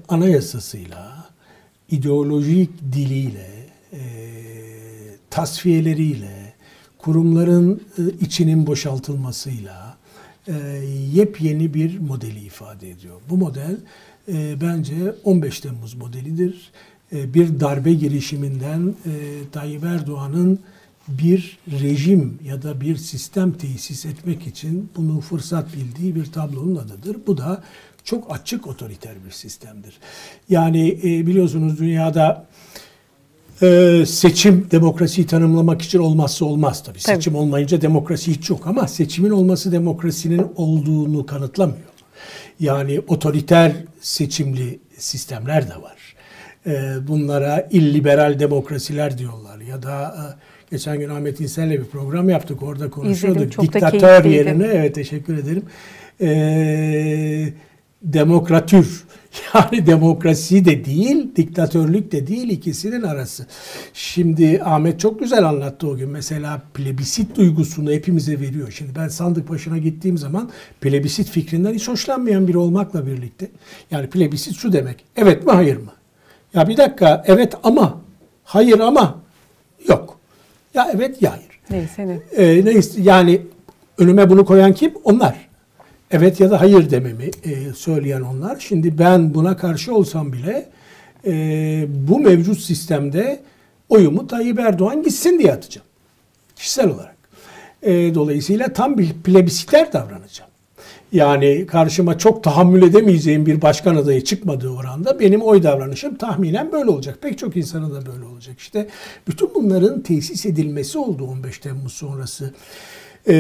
[0.09, 1.25] anayasasıyla,
[1.91, 3.51] ideolojik diliyle,
[3.93, 4.01] e,
[5.31, 6.53] tasfiyeleriyle,
[6.99, 9.97] kurumların e, içinin boşaltılmasıyla
[10.49, 10.53] e,
[11.13, 13.21] yepyeni bir modeli ifade ediyor.
[13.31, 13.77] Bu model
[14.29, 16.71] e, bence 15 Temmuz modelidir.
[17.13, 19.11] E, bir darbe girişiminden e,
[19.53, 20.59] Tayyip Erdoğan'ın
[21.09, 27.17] bir rejim ya da bir sistem tesis etmek için bunu fırsat bildiği bir tablonun adıdır.
[27.27, 27.63] Bu da
[28.05, 29.99] çok açık otoriter bir sistemdir.
[30.49, 32.47] Yani e, biliyorsunuz dünyada
[33.63, 36.99] e, seçim demokrasiyi tanımlamak için olmazsa olmaz tabii.
[36.99, 37.15] tabii.
[37.15, 41.79] Seçim olmayınca demokrasi hiç yok ama seçimin olması demokrasinin olduğunu kanıtlamıyor.
[42.61, 46.15] Yani otoriter seçimli sistemler de var.
[46.67, 52.63] E, bunlara illiberal demokrasiler diyorlar ya da e, geçen gün Ahmet İnsel'le bir program yaptık
[52.63, 53.43] orada konuşuyorduk.
[53.43, 55.63] İzledim, Diktatör yerine evet teşekkür ederim.
[56.21, 57.53] Eee
[58.03, 59.05] demokratür.
[59.55, 63.47] Yani demokrasi de değil, diktatörlük de değil ikisinin arası.
[63.93, 66.11] Şimdi Ahmet çok güzel anlattı o gün.
[66.11, 68.71] Mesela plebisit duygusunu hepimize veriyor.
[68.71, 73.49] Şimdi ben sandık başına gittiğim zaman plebisit fikrinden hiç hoşlanmayan biri olmakla birlikte.
[73.91, 75.05] Yani plebisit şu demek.
[75.17, 75.93] Evet mi hayır mı?
[76.55, 78.01] Ya bir dakika evet ama
[78.45, 79.21] hayır ama
[79.89, 80.19] yok.
[80.75, 81.61] Ya evet ya hayır.
[81.71, 82.19] Neyse ne.
[82.37, 83.43] Ee, neyse yani
[83.99, 84.95] önüme bunu koyan kim?
[85.05, 85.49] Onlar
[86.11, 88.57] evet ya da hayır dememi e, söyleyen onlar.
[88.61, 90.69] Şimdi ben buna karşı olsam bile
[91.27, 91.33] e,
[91.89, 93.41] bu mevcut sistemde
[93.89, 95.87] oyumu Tayyip Erdoğan gitsin diye atacağım.
[96.57, 97.17] Kişisel olarak.
[97.83, 100.52] E, dolayısıyla tam bir plebisiter davranacağım.
[101.13, 106.91] Yani karşıma çok tahammül edemeyeceğim bir başkan adayı çıkmadığı oranda benim oy davranışım tahminen böyle
[106.91, 107.19] olacak.
[107.23, 108.59] Pek çok insanın da böyle olacak.
[108.59, 108.89] İşte
[109.29, 112.55] bütün bunların tesis edilmesi oldu 15 Temmuz sonrası
[113.29, 113.35] e,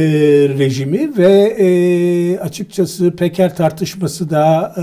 [0.59, 4.83] rejimi ve e, açıkçası Peker tartışması da e,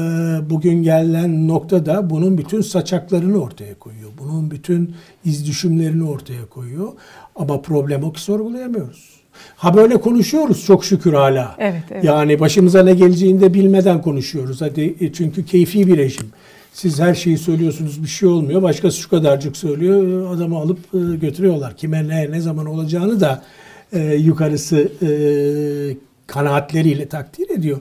[0.49, 4.09] bugün gelen noktada bunun bütün saçaklarını ortaya koyuyor.
[4.17, 6.93] Bunun bütün izdüşümlerini ortaya koyuyor.
[7.35, 9.08] Ama problem o ki sorgulayamıyoruz.
[9.55, 11.55] Ha böyle konuşuyoruz çok şükür hala.
[11.59, 12.03] Evet, evet.
[12.03, 14.61] Yani başımıza ne geleceğini de bilmeden konuşuyoruz.
[14.61, 16.27] Hadi e, çünkü keyfi bir rejim.
[16.73, 18.61] Siz her şeyi söylüyorsunuz bir şey olmuyor.
[18.61, 20.35] Başkası şu kadarcık söylüyor.
[20.35, 21.77] Adamı alıp e, götürüyorlar.
[21.77, 23.43] Kime ne ne zaman olacağını da
[23.93, 25.09] e, yukarısı e,
[26.27, 27.79] kanaatleriyle takdir ediyor.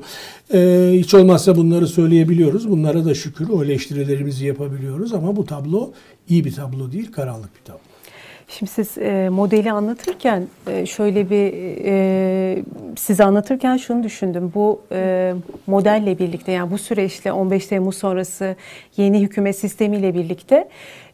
[0.54, 2.70] E, hiç olmazsa bunları söyleyebiliyoruz.
[2.70, 5.92] Bunlara da şükür o eleştirilerimizi yapabiliyoruz ama bu tablo
[6.28, 7.87] iyi bir tablo değil, karanlık bir tablo.
[8.48, 11.52] Şimdi siz e, modeli anlatırken e, şöyle bir
[11.84, 12.62] e,
[12.96, 14.52] size anlatırken şunu düşündüm.
[14.54, 15.34] Bu e,
[15.66, 18.56] modelle birlikte yani bu süreçte 15 Temmuz sonrası
[18.96, 20.68] yeni hükümet sistemiyle birlikte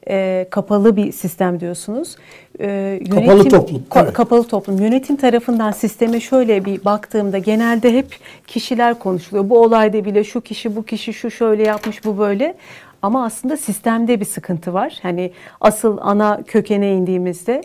[0.08, 2.16] e, kapalı bir sistem diyorsunuz.
[2.60, 3.82] E, yönetim, kapalı toplum.
[3.90, 4.12] Ka- evet.
[4.12, 4.78] Kapalı toplum.
[4.78, 8.06] Yönetim tarafından sisteme şöyle bir baktığımda genelde hep
[8.46, 9.50] kişiler konuşuluyor.
[9.50, 12.54] Bu olayda bile şu kişi, bu kişi şu şöyle yapmış, bu böyle.
[13.04, 14.98] Ama aslında sistemde bir sıkıntı var.
[15.02, 17.62] Hani asıl ana kökene indiğimizde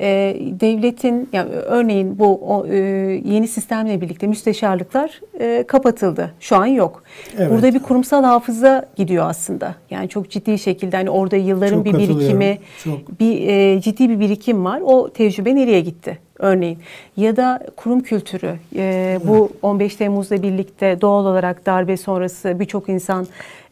[0.00, 2.76] e, devletin yani örneğin bu o, e,
[3.24, 6.34] yeni sistemle birlikte müsteşarlıklar e, kapatıldı.
[6.40, 7.02] Şu an yok.
[7.38, 7.50] Evet.
[7.50, 9.74] Burada bir kurumsal hafıza gidiyor aslında.
[9.90, 13.20] Yani çok ciddi şekilde hani orada yılların çok bir birikimi, çok.
[13.20, 14.80] bir e, ciddi bir birikim var.
[14.84, 16.18] O tecrübe nereye gitti?
[16.38, 16.78] Örneğin
[17.16, 23.26] ya da kurum kültürü e, bu 15 Temmuz'la birlikte doğal olarak darbe sonrası birçok insan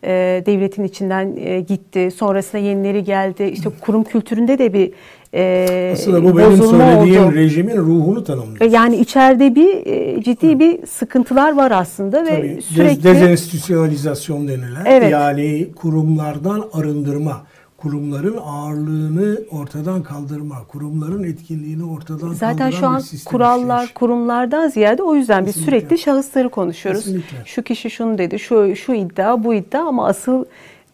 [0.05, 2.11] e, devletin içinden e, gitti.
[2.17, 3.45] Sonrasında yenileri geldi.
[3.45, 4.93] İşte kurum kültüründe de bir
[5.35, 7.35] e, Aslında bu benim söylediğim oldu.
[7.35, 8.71] rejimin ruhunu tanımlıyor.
[8.71, 10.59] Yani içeride bir e, ciddi Hı.
[10.59, 15.13] bir sıkıntılar var aslında ve Tabii, sürekli dezenstitüsyonalizasyon denilen evet.
[15.13, 17.47] yani kurumlardan arındırma,
[17.79, 23.95] kurumların ağırlığını ortadan kaldırma, kurumların etkinliğini ortadan Zaten kaldıran şu an kurallar, işleyiş.
[23.95, 25.81] kurumlardan ziyade o yüzden biz Kesinlikle.
[25.81, 27.05] sürekli şahısları konuşuyoruz.
[27.05, 27.37] Kesinlikle.
[27.45, 30.45] Şu kişi şunu dedi, şu şu iddia, bu iddia ama asıl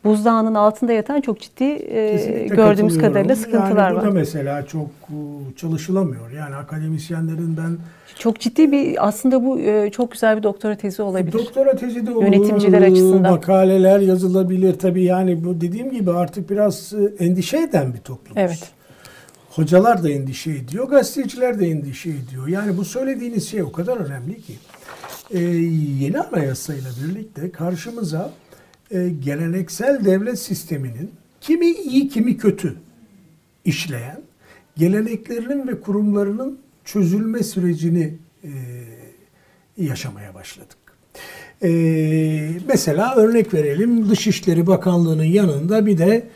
[0.04, 4.04] buzdağının altında yatan çok ciddi e, gördüğümüz kadarıyla sıkıntılar yani bu var.
[4.04, 5.16] da mesela çok e,
[5.56, 6.30] çalışılamıyor.
[6.30, 7.78] Yani akademisyenlerin ben
[8.18, 11.32] Çok ciddi bir aslında bu e, çok güzel bir doktora tezi olabilir.
[11.32, 12.22] Doktora tezi de olur.
[12.22, 13.32] Yönetimciler açısından.
[13.32, 18.36] Makaleler yazılabilir tabii yani bu dediğim gibi artık biraz e, endişe eden bir toplumuz.
[18.36, 18.70] Evet.
[19.50, 22.48] Hocalar da endişe ediyor, gazeteciler de endişe ediyor.
[22.48, 24.54] Yani bu söylediğiniz şey o kadar önemli ki.
[25.30, 25.38] Ee,
[26.00, 28.30] yeni anayasayla birlikte karşımıza
[28.90, 32.76] e, geleneksel devlet sisteminin kimi iyi kimi kötü
[33.64, 34.20] işleyen
[34.76, 38.50] geleneklerinin ve kurumlarının çözülme sürecini e,
[39.78, 40.76] yaşamaya başladık.
[41.62, 41.70] E,
[42.68, 46.26] mesela örnek verelim Dışişleri Bakanlığı'nın yanında bir de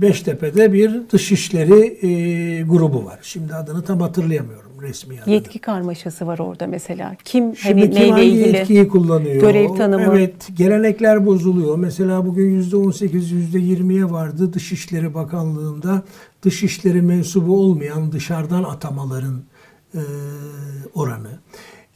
[0.00, 3.18] Beştepe'de bir Dışişleri grubu var.
[3.22, 5.34] Şimdi adını tam hatırlayamıyorum resmi adını.
[5.34, 7.16] Yetki karmaşası var orada mesela.
[7.24, 8.56] Kim Şimdi hani kim neyle hangi ilgili?
[8.56, 9.40] yetkiyi kullanıyor?
[9.40, 10.16] Görev tanımı.
[10.16, 11.76] Evet, gelenekler bozuluyor.
[11.76, 13.10] Mesela bugün %18,
[13.52, 16.02] %20'ye vardı Dışişleri Bakanlığı'nda
[16.42, 19.42] dışişleri mensubu olmayan dışarıdan atamaların
[19.94, 20.00] e,
[20.94, 21.38] oranı.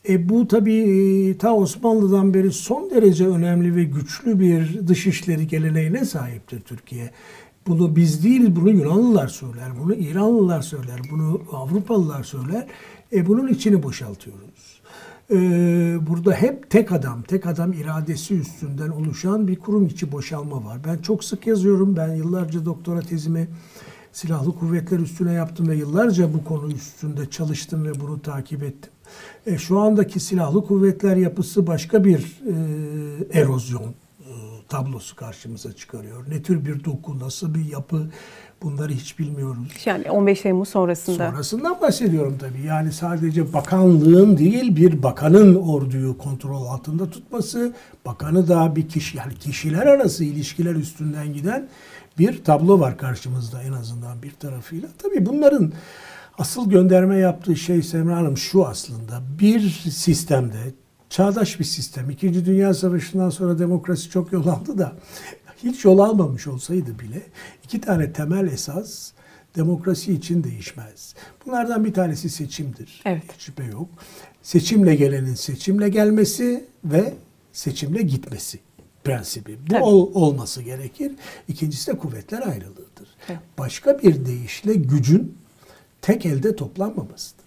[0.09, 6.05] E bu tabii e, ta Osmanlı'dan beri son derece önemli ve güçlü bir dışişleri geleneğine
[6.05, 7.11] sahiptir Türkiye.
[7.69, 12.67] Bunu biz değil, bunu Yunanlılar söyler, bunu İranlılar söyler, bunu Avrupalılar söyler.
[13.13, 14.81] E bunun içini boşaltıyoruz.
[15.31, 15.37] E,
[16.07, 20.79] burada hep tek adam, tek adam iradesi üstünden oluşan bir kurum içi boşalma var.
[20.87, 21.97] Ben çok sık yazıyorum.
[21.97, 23.49] Ben yıllarca doktora tezimi
[24.13, 28.93] silahlı kuvvetler üstüne yaptım ve yıllarca bu konu üstünde çalıştım ve bunu takip ettim.
[29.47, 33.95] E, şu andaki silahlı kuvvetler yapısı başka bir e, erozyon
[34.69, 36.25] tablosu karşımıza çıkarıyor.
[36.31, 38.11] Ne tür bir doku, nasıl bir yapı
[38.63, 39.69] bunları hiç bilmiyoruz.
[39.85, 41.31] Yani 15 Temmuz sonrasında.
[41.31, 42.67] Sonrasından bahsediyorum tabii.
[42.67, 47.73] Yani sadece bakanlığın değil bir bakanın orduyu kontrol altında tutması,
[48.07, 51.69] bakanı da bir kişi yani kişiler arası ilişkiler üstünden giden
[52.19, 54.89] bir tablo var karşımızda en azından bir tarafıyla.
[54.99, 55.73] Tabii bunların
[56.39, 59.23] asıl gönderme yaptığı şey Semra Hanım şu aslında.
[59.41, 60.59] Bir sistemde
[61.11, 62.11] çağdaş bir sistem.
[62.11, 64.93] İkinci Dünya Savaşı'ndan sonra demokrasi çok yol aldı da
[65.65, 67.23] hiç yol almamış olsaydı bile
[67.65, 69.11] iki tane temel esas
[69.57, 71.15] demokrasi için değişmez.
[71.47, 73.03] Bunlardan bir tanesi seçimdir.
[73.05, 73.23] Evet.
[73.35, 73.89] Hiç şüphe yok.
[74.43, 77.15] Seçimle gelenin seçimle gelmesi ve
[77.53, 78.59] seçimle gitmesi
[79.05, 79.57] prensibi.
[79.67, 79.83] Bu Tabii.
[79.83, 81.13] ol- olması gerekir.
[81.49, 83.09] İkincisi de kuvvetler ayrılığıdır.
[83.29, 83.41] Evet.
[83.59, 85.37] Başka bir deyişle gücün
[86.03, 87.45] tek elde toplanmamasıdır.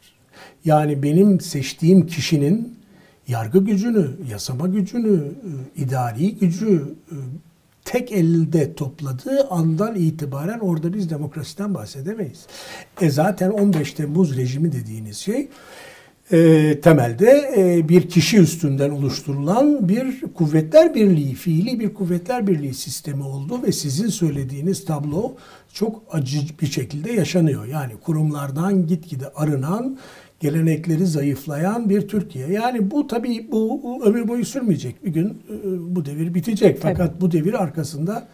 [0.65, 2.75] Yani benim seçtiğim kişinin
[3.27, 5.23] yargı gücünü, yasama gücünü,
[5.77, 7.15] e, idari gücü e,
[7.85, 12.45] tek elde topladığı andan itibaren orada biz demokrasiden bahsedemeyiz.
[13.01, 15.47] E zaten 15 Temmuz rejimi dediğiniz şey
[16.31, 23.23] e, temelde e, bir kişi üstünden oluşturulan bir kuvvetler birliği, fiili bir kuvvetler birliği sistemi
[23.23, 25.33] oldu ve sizin söylediğiniz tablo
[25.73, 27.65] çok acı bir şekilde yaşanıyor.
[27.65, 29.97] Yani kurumlardan gitgide arınan,
[30.41, 32.47] gelenekleri zayıflayan bir Türkiye.
[32.47, 35.05] Yani bu tabii bu, ömür boyu sürmeyecek.
[35.05, 35.35] Bir gün e,
[35.95, 36.77] bu devir bitecek.
[36.81, 38.27] Fakat bu devir arkasında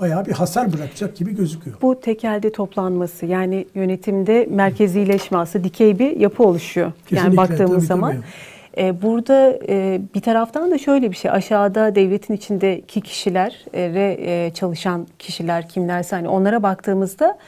[0.00, 1.76] bayağı bir hasar bırakacak gibi gözüküyor.
[1.82, 6.86] Bu tekelde toplanması yani yönetimde merkezileşme aslında dikey bir yapı oluşuyor.
[6.86, 8.12] yani Kesinlikle, baktığımız tabii, zaman.
[8.12, 8.86] tabii.
[8.86, 14.18] E, burada e, bir taraftan da şöyle bir şey aşağıda devletin içindeki kişiler e, ve
[14.20, 17.38] e, çalışan kişiler kimlerse hani onlara baktığımızda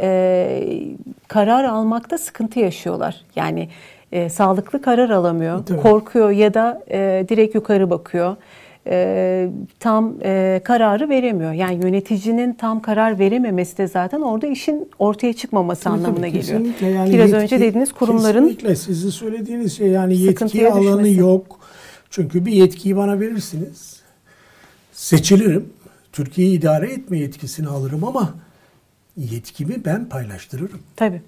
[0.00, 0.82] e,
[1.28, 3.24] karar almakta sıkıntı yaşıyorlar.
[3.36, 3.68] Yani
[4.12, 5.80] e, sağlıklı karar alamıyor, Tabii.
[5.80, 8.36] korkuyor ya da e, direkt yukarı bakıyor.
[8.86, 9.48] E,
[9.80, 11.52] tam e, kararı veremiyor.
[11.52, 16.60] Yani yöneticinin tam karar verememesi de zaten orada işin ortaya çıkmaması Tabii, anlamına tabii, geliyor.
[16.94, 21.20] Yani Biraz yetki- önce dediğiniz kurumların Kesinlikle sizin söylediğiniz şey yani yetki alanı düşmesi.
[21.20, 21.58] yok.
[22.10, 24.00] Çünkü bir yetkiyi bana verirsiniz.
[24.92, 25.68] Seçilirim.
[26.12, 28.34] Türkiye'yi idare etme yetkisini alırım ama
[29.20, 30.80] yetkimi ben paylaştırırım.
[30.96, 31.22] tabii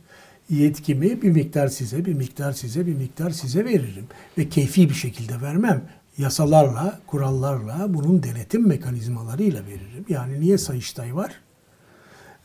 [0.51, 4.07] Yetkimi bir miktar size, bir miktar size, bir miktar size veririm.
[4.39, 5.83] Ve keyfi bir şekilde vermem.
[6.19, 10.05] Yasalarla, kurallarla, bunun denetim mekanizmalarıyla veririm.
[10.09, 11.33] Yani niye Sayıştay var?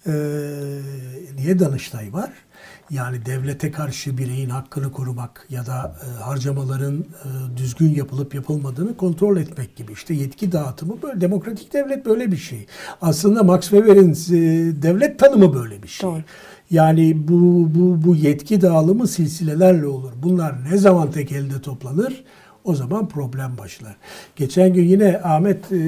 [0.07, 0.12] Ee,
[1.36, 2.31] niye Danıştay var?
[2.89, 9.37] Yani devlete karşı bireyin hakkını korumak ya da e, harcamaların e, düzgün yapılıp yapılmadığını kontrol
[9.37, 9.91] etmek gibi.
[9.91, 11.21] İşte yetki dağıtımı böyle.
[11.21, 12.65] Demokratik devlet böyle bir şey.
[13.02, 16.10] Aslında Max Weber'in e, devlet tanımı böyle bir şey.
[16.10, 16.21] Doğru.
[16.71, 20.12] Yani bu, bu, bu yetki dağılımı silsilelerle olur.
[20.23, 22.23] Bunlar ne zaman tek elde toplanır?
[22.67, 23.95] O zaman problem başlar.
[24.35, 25.79] Geçen gün yine Ahmet e,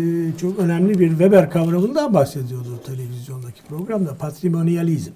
[0.41, 4.15] çok önemli bir Weber kavramından bahsediyordu televizyondaki programda.
[4.15, 5.11] Patrimonyalizm.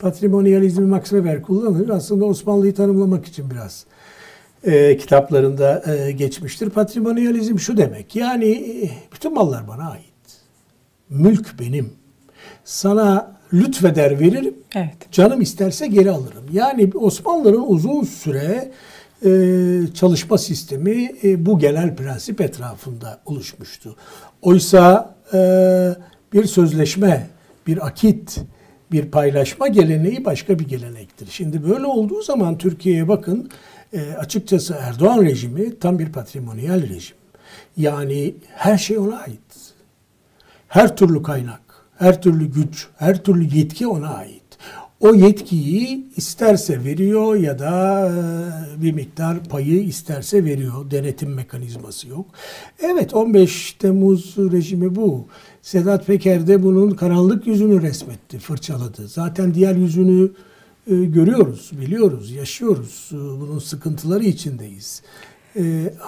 [0.00, 1.88] Patrimonyalizmi Max Weber kullanır.
[1.88, 3.84] Aslında Osmanlı'yı tanımlamak için biraz
[4.64, 6.70] e, kitaplarında e, geçmiştir.
[6.70, 8.16] Patrimonyalizm şu demek.
[8.16, 8.50] Yani
[8.84, 10.04] e, bütün mallar bana ait.
[11.08, 11.92] Mülk benim.
[12.64, 14.54] Sana lütfeder veririm.
[14.74, 15.12] Evet.
[15.12, 16.44] Canım isterse geri alırım.
[16.52, 18.70] Yani Osmanlıların uzun süre
[19.94, 23.96] çalışma sistemi e, bu genel prensip etrafında oluşmuştu.
[24.42, 25.38] Oysa e,
[26.32, 27.26] bir sözleşme,
[27.66, 28.40] bir akit,
[28.92, 31.28] bir paylaşma geleneği başka bir gelenektir.
[31.30, 33.50] Şimdi böyle olduğu zaman Türkiye'ye bakın
[33.92, 37.16] e, açıkçası Erdoğan rejimi tam bir patrimonyal rejim.
[37.76, 39.40] Yani her şey ona ait.
[40.68, 41.60] Her türlü kaynak,
[41.98, 44.39] her türlü güç, her türlü yetki ona ait.
[45.00, 48.06] O yetkiyi isterse veriyor ya da
[48.78, 50.90] e, bir miktar payı isterse veriyor.
[50.90, 52.26] Denetim mekanizması yok.
[52.80, 55.26] Evet 15 Temmuz rejimi bu.
[55.62, 59.08] Sedat Peker de bunun karanlık yüzünü resmetti, fırçaladı.
[59.08, 60.30] Zaten diğer yüzünü
[60.86, 63.10] e, görüyoruz, biliyoruz, yaşıyoruz.
[63.12, 65.02] E, bunun sıkıntıları içindeyiz.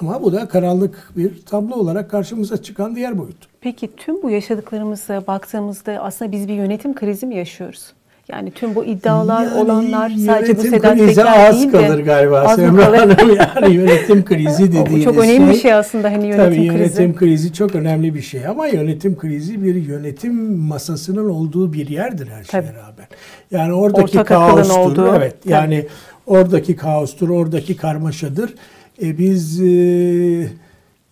[0.01, 3.49] Ama bu da karanlık bir tablo olarak karşımıza çıkan diğer boyut.
[3.61, 7.93] Peki tüm bu yaşadıklarımıza baktığımızda aslında biz bir yönetim krizi mi yaşıyoruz?
[8.29, 12.57] Yani tüm bu iddialar Yani olanlar sadece bu Sedat Peker değil de kalır galiba az
[12.57, 12.99] Semra kalır?
[12.99, 13.39] Hanım.
[13.62, 16.66] Yani yönetim krizi dediğiniz çok önemli bir şey aslında hani yönetim Tabii krizi.
[16.77, 22.27] yönetim krizi çok önemli bir şey ama yönetim krizi bir yönetim masasının olduğu bir yerdir
[22.27, 22.77] her şeye Tabii.
[22.77, 23.07] rağmen.
[23.51, 24.79] Yani oradaki Ortak kaostur.
[24.79, 25.37] olduğu, evet.
[25.43, 25.53] tabii.
[25.53, 25.87] Yani
[26.27, 28.55] oradaki kaostur, oradaki karmaşadır.
[29.03, 29.66] E, biz e,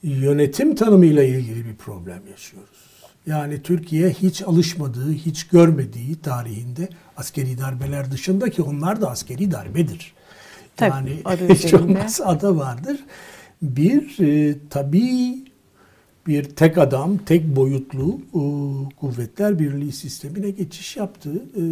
[0.03, 2.80] yönetim tanımıyla ilgili bir problem yaşıyoruz.
[3.31, 10.12] Yani Türkiye hiç alışmadığı, hiç görmediği tarihinde askeri darbeler dışında ki onlar da askeri darbedir.
[10.76, 13.01] Tabii, yani hiç olmazsa adı vardır.
[13.62, 15.45] Bir e, tabii
[16.26, 18.43] bir tek adam, tek boyutlu e,
[18.97, 21.31] kuvvetler birliği sistemine geçiş yaptı.
[21.57, 21.62] E,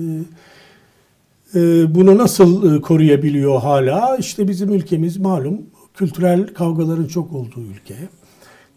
[1.60, 4.16] e, bunu nasıl e, koruyabiliyor hala?
[4.16, 5.62] İşte bizim ülkemiz malum
[5.94, 7.94] kültürel kavgaların çok olduğu ülke.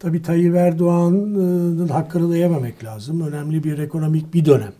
[0.01, 3.21] Tabii Tayyip Erdoğan'ın hakkını da yememek lazım.
[3.21, 4.73] Önemli bir ekonomik bir dönem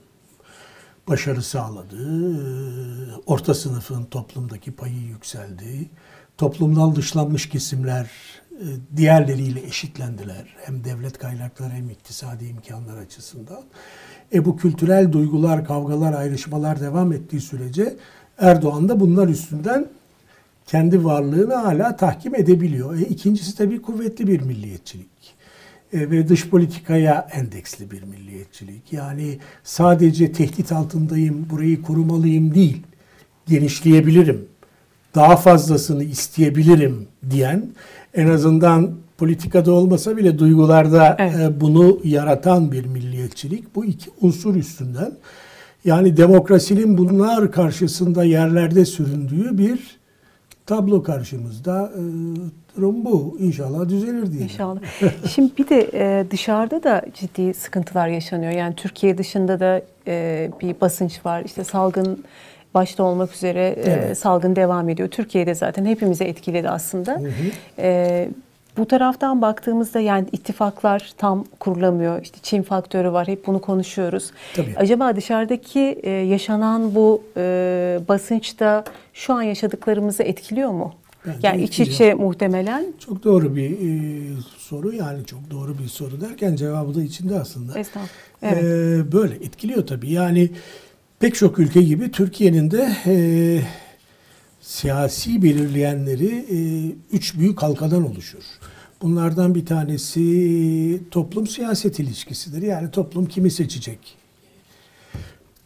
[1.08, 1.98] başarı sağladı.
[3.26, 5.90] Orta sınıfın toplumdaki payı yükseldi.
[6.38, 8.12] Toplumdan dışlanmış kesimler
[8.52, 8.66] e,
[8.98, 10.56] diğerleriyle eşitlendiler.
[10.66, 13.64] Hem devlet kaynakları hem iktisadi imkanlar açısından.
[14.34, 17.98] E bu kültürel duygular, kavgalar, ayrışmalar devam ettiği sürece
[18.38, 19.88] Erdoğan da bunlar üstünden
[20.66, 22.98] kendi varlığını hala tahkim edebiliyor.
[22.98, 25.11] E, ikincisi tabii kuvvetli bir milliyetçilik
[25.94, 28.94] ve dış politikaya endeksli bir milliyetçilik.
[28.94, 32.82] Yani sadece tehdit altındayım, burayı korumalıyım değil,
[33.48, 34.46] genişleyebilirim,
[35.16, 37.70] daha fazlasını isteyebilirim diyen,
[38.14, 41.36] en azından politikada olmasa bile duygularda Evet.
[41.40, 43.76] e, bunu yaratan bir milliyetçilik.
[43.76, 45.12] Bu iki unsur üstünden
[45.86, 50.01] yani demokrasinin bunlar karşısında yerlerde süründüğü bir
[50.66, 51.92] tablo karşımızda.
[51.96, 52.02] E,
[52.76, 53.38] durum bu.
[53.40, 54.42] İnşallah düzelir diye.
[54.44, 54.80] İnşallah.
[55.30, 58.52] Şimdi bir de e, dışarıda da ciddi sıkıntılar yaşanıyor.
[58.52, 61.42] Yani Türkiye dışında da e, bir basınç var.
[61.46, 62.24] İşte salgın
[62.74, 64.18] başta olmak üzere e, Evet.
[64.18, 65.10] salgın devam ediyor.
[65.10, 67.22] Türkiye'de zaten hepimize etkiledi aslında.
[67.80, 68.30] E,
[68.78, 72.22] bu taraftan baktığımızda yani ittifaklar tam kurulamıyor.
[72.22, 73.28] İşte Çin faktörü var.
[73.28, 74.32] Hep bunu konuşuyoruz.
[74.56, 74.74] Tabii.
[74.78, 80.94] Acaba dışarıdaki e, yaşanan bu e, basınç da şu an yaşadıklarımızı etkiliyor mu?
[81.26, 82.86] Bence yani iç içe muhtemelen.
[83.06, 84.22] Çok doğru bir e,
[84.58, 87.80] soru yani çok doğru bir soru derken cevabı da içinde aslında.
[87.80, 88.10] Estağfurullah.
[88.42, 88.64] Evet.
[88.64, 90.12] Ee, böyle etkiliyor tabii.
[90.12, 90.50] Yani
[91.20, 93.16] pek çok ülke gibi Türkiye'nin de e,
[94.62, 96.58] siyasi belirleyenleri e,
[97.16, 98.44] üç büyük halkadan oluşur.
[99.02, 102.62] Bunlardan bir tanesi toplum siyaset ilişkisidir.
[102.62, 104.00] Yani toplum kimi seçecek?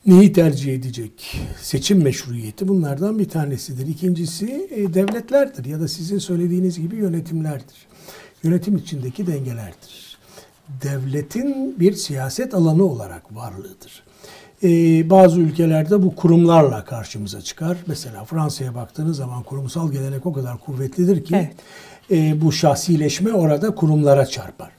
[0.05, 1.37] Neyi tercih edecek?
[1.61, 3.87] Seçim meşruiyeti bunlardan bir tanesidir.
[3.87, 7.87] İkincisi e, devletlerdir ya da sizin söylediğiniz gibi yönetimlerdir.
[8.43, 10.17] Yönetim içindeki dengelerdir.
[10.83, 14.03] Devletin bir siyaset alanı olarak varlığıdır.
[14.63, 17.77] Ee, bazı ülkelerde bu kurumlarla karşımıza çıkar.
[17.87, 21.55] Mesela Fransa'ya baktığınız zaman kurumsal gelenek o kadar kuvvetlidir ki Evet.
[22.11, 24.71] e, bu şahsileşme orada kurumlara çarpar.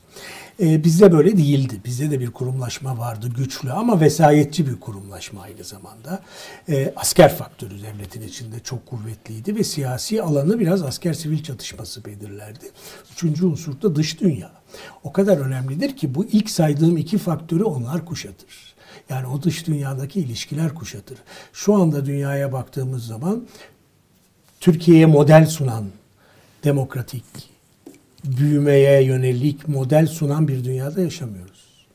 [0.61, 1.81] E, bizde böyle değildi.
[1.85, 6.23] Bizde de bir kurumlaşma vardı güçlü ama vesayetçi bir kurumlaşma aynı zamanda.
[6.69, 12.65] E, asker faktörü devletin içinde çok kuvvetliydi ve siyasi alanı biraz asker sivil çatışması belirlerdi.
[13.13, 14.51] Üçüncü unsur da dış dünya.
[15.05, 18.66] O kadar önemlidir ki bu ilk saydığım iki faktörü onlar kuşatır.
[19.09, 21.19] Yani o dış dünyadaki ilişkiler kuşatır.
[21.53, 23.47] Şu anda dünyaya baktığımız zaman
[24.61, 25.85] Türkiye'ye model sunan
[26.65, 27.25] demokratik,
[28.25, 31.87] büyümeye yönelik model sunan bir dünyada yaşamıyoruz.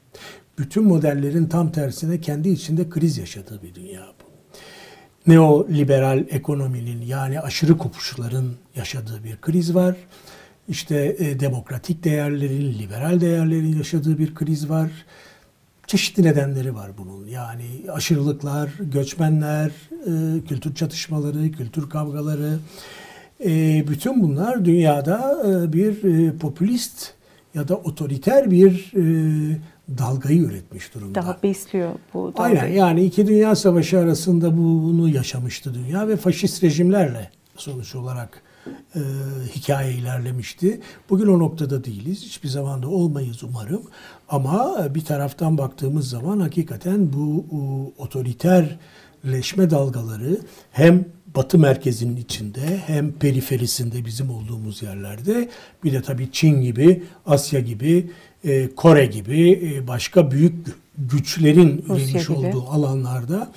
[0.58, 4.32] Bütün modellerin tam tersine kendi içinde kriz yaşadığı bir dünya bu.
[5.32, 9.96] Neoliberal ekonominin yani aşırı kopuşların yaşadığı bir kriz var.
[10.68, 14.92] İşte e, demokratik değerlerin, liberal değerlerin yaşadığı bir kriz var.
[15.92, 17.28] Çeşitli nedenleri var bunun.
[17.28, 22.60] Yani aşırılıklar, göçmenler, e, kültür çatışmaları, kültür kavgaları,
[23.46, 27.14] e, bütün bunlar dünyada e, bir e, popülist
[27.54, 28.92] ya da otoriter bir
[29.98, 31.16] dalgayı üretmiş durumda.
[31.16, 32.62] Daha besliyor bu dalgayı.
[32.62, 38.42] Aynen yani iki dünya savaşı arasında bunu yaşamıştı dünya ve faşist rejimlerle sonuç olarak
[38.96, 39.00] e,
[39.56, 40.82] hikaye ilerlemişti.
[41.10, 42.22] Bugün o noktada değiliz.
[42.22, 43.82] Hiçbir zaman da olmayız umarım.
[44.30, 50.38] Ama bir taraftan baktığımız zaman hakikaten bu o, otoriterleşme dalgaları
[50.72, 51.06] hem
[51.36, 55.50] Batı merkezinin içinde hem periferisinde bizim olduğumuz yerlerde
[55.84, 58.12] bir de tabii Çin gibi, Asya gibi,
[58.44, 63.52] e, Kore gibi e, başka büyük güçlerin üremiş olduğu alanlarda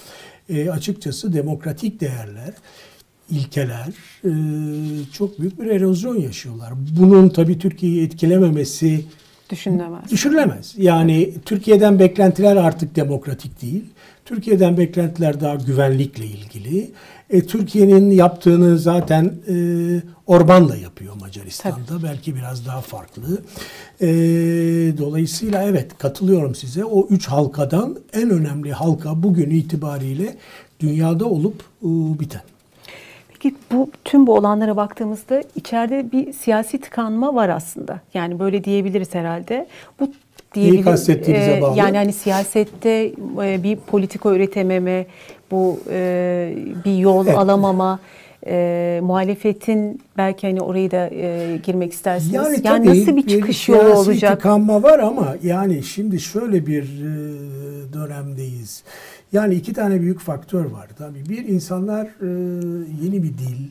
[0.48, 2.55] e, açıkçası demokratik değerler,
[3.31, 3.89] ilkeler
[5.12, 6.72] çok büyük bir erozyon yaşıyorlar.
[6.99, 9.05] Bunun tabii Türkiye'yi etkilememesi
[9.51, 10.11] düşünülemez.
[10.11, 10.75] Düşünülemez.
[10.77, 13.85] Yani Türkiye'den beklentiler artık demokratik değil.
[14.25, 16.91] Türkiye'den beklentiler daha güvenlikle ilgili.
[17.31, 19.55] E, Türkiye'nin yaptığını zaten e,
[20.27, 21.77] Orban da yapıyor Macaristan'da.
[21.89, 22.03] Tabii.
[22.03, 23.43] Belki biraz daha farklı.
[24.01, 24.07] E,
[24.99, 26.85] dolayısıyla evet katılıyorum size.
[26.85, 30.37] O üç halkadan en önemli halka bugün itibariyle
[30.81, 31.89] dünyada olup e,
[32.20, 32.43] biten.
[33.45, 38.01] Peki bu tüm bu olanlara baktığımızda içeride bir siyasi tıkanma var aslında.
[38.14, 39.66] Yani böyle diyebiliriz herhalde.
[40.01, 40.12] Bu
[40.55, 40.76] diyebilirim.
[40.76, 41.78] Neyi kastettiğinize bağlı?
[41.78, 45.07] Yani hani siyasette e, bir politika üretememe,
[45.51, 47.38] bu e, bir yol evet.
[47.38, 47.99] alamama,
[48.47, 52.34] e, muhalefetin belki hani orayı da e, girmek istersiniz.
[52.34, 54.36] Yani, yani nasıl bir çıkış yolu olacak?
[54.36, 58.82] tıkanma var ama yani şimdi şöyle bir e, dönemdeyiz.
[59.35, 60.89] Yani iki tane büyük faktör var.
[60.99, 62.26] Tabii bir insanlar e,
[63.03, 63.68] yeni bir dil,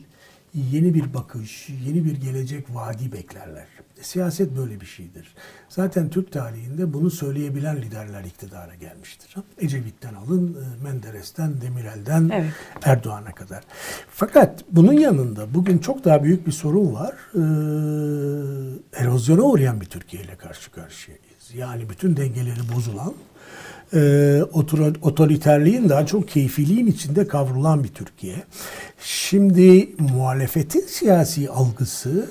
[0.54, 3.66] yeni bir bakış, yeni bir gelecek vaadi beklerler.
[4.00, 5.34] Siyaset böyle bir şeydir.
[5.68, 9.34] Zaten Türk tarihinde bunu söyleyebilen liderler iktidara gelmiştir.
[9.58, 12.52] Ecevit'ten alın, e, Menderes'ten, Demirel'den evet.
[12.84, 13.64] Erdoğan'a kadar.
[14.10, 17.14] Fakat bunun yanında bugün çok daha büyük bir sorun var.
[17.34, 17.40] Ee,
[19.02, 21.54] erozyona uğrayan bir Türkiye ile karşı karşıyayız.
[21.54, 23.14] Yani bütün dengeleri bozulan,
[23.94, 24.42] e,
[25.02, 28.36] otoriterliğin daha çok keyfiliğin içinde kavrulan bir Türkiye.
[29.00, 32.30] Şimdi muhalefetin siyasi algısı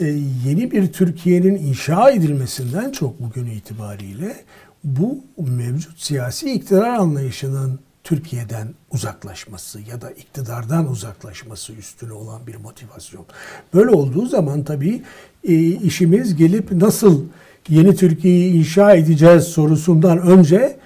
[0.00, 0.04] e,
[0.46, 4.36] yeni bir Türkiye'nin inşa edilmesinden çok bugün itibariyle
[4.84, 13.26] bu mevcut siyasi iktidar anlayışının Türkiye'den uzaklaşması ya da iktidardan uzaklaşması üstüne olan bir motivasyon.
[13.74, 15.02] Böyle olduğu zaman tabii
[15.44, 17.24] e, işimiz gelip nasıl
[17.68, 20.76] yeni Türkiye'yi inşa edeceğiz sorusundan önce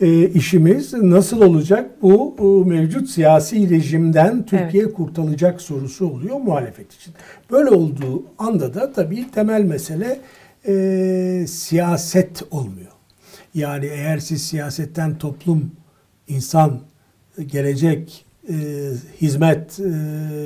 [0.00, 4.94] e, işimiz nasıl olacak bu e, mevcut siyasi rejimden Türkiye evet.
[4.94, 7.14] kurtulacak sorusu oluyor muhalefet için.
[7.50, 10.20] Böyle olduğu anda da tabii temel mesele
[10.68, 12.92] e, siyaset olmuyor.
[13.54, 15.70] Yani eğer siz siyasetten toplum,
[16.28, 16.80] insan,
[17.46, 18.54] gelecek, e,
[19.20, 19.84] hizmet, e,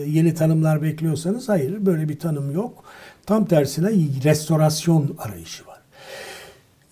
[0.06, 2.84] yeni tanımlar bekliyorsanız hayır böyle bir tanım yok.
[3.26, 3.88] Tam tersine
[4.24, 5.73] restorasyon arayışı var.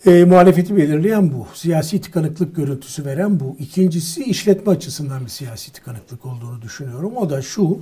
[0.06, 1.46] E, muhalefeti belirleyen bu.
[1.54, 3.56] Siyasi tıkanıklık görüntüsü veren bu.
[3.58, 7.16] İkincisi işletme açısından bir siyasi tıkanıklık olduğunu düşünüyorum.
[7.16, 7.78] O da şu,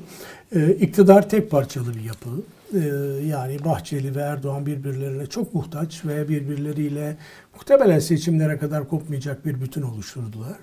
[0.54, 2.30] e, iktidar tek parçalı bir yapı.
[2.74, 2.78] E,
[3.26, 7.16] yani Bahçeli ve Erdoğan birbirlerine çok muhtaç ve birbirleriyle
[7.54, 10.56] muhtemelen seçimlere kadar kopmayacak bir bütün oluşturdular.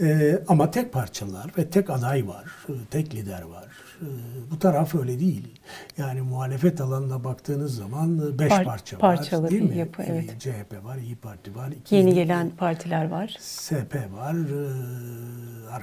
[0.00, 2.44] E, ama tek parçalar ve tek aday var,
[2.90, 3.68] tek lider var.
[4.02, 5.48] E, bu taraf öyle değil.
[5.98, 9.00] Yani muhalefet alanına baktığınız zaman beş Par- parça var.
[9.00, 9.76] Parçalı değil mi?
[9.78, 10.40] yapı, evet.
[10.40, 11.68] CHP var, İyi Parti var.
[11.70, 13.36] Iki Yeni gelen partiler var.
[13.40, 14.36] SP var,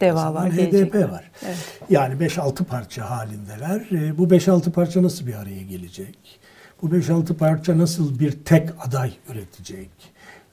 [0.02, 1.10] Deva var, HDP var.
[1.10, 1.32] var.
[1.46, 1.58] Evet.
[1.90, 3.88] Yani 5-6 parça halindeler.
[4.18, 6.40] Bu 5-6 parça nasıl bir araya gelecek?
[6.82, 9.90] Bu 5-6 parça nasıl bir tek aday üretecek?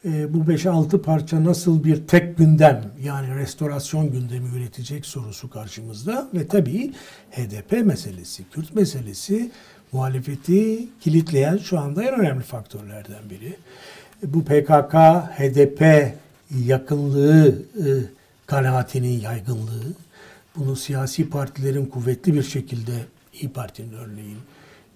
[0.04, 6.46] E, bu 5-6 parça nasıl bir tek gündem yani restorasyon gündemi üretecek sorusu karşımızda ve
[6.46, 6.92] tabii
[7.30, 9.50] HDP meselesi, Kürt meselesi
[9.92, 13.56] muhalefeti kilitleyen şu anda en önemli faktörlerden biri.
[14.22, 14.94] Bu PKK,
[15.38, 16.12] HDP
[16.64, 17.86] yakınlığı, e,
[18.46, 19.92] kanaatinin yaygınlığı,
[20.56, 22.92] bunu siyasi partilerin kuvvetli bir şekilde
[23.32, 24.38] İyi Parti'nin örneğin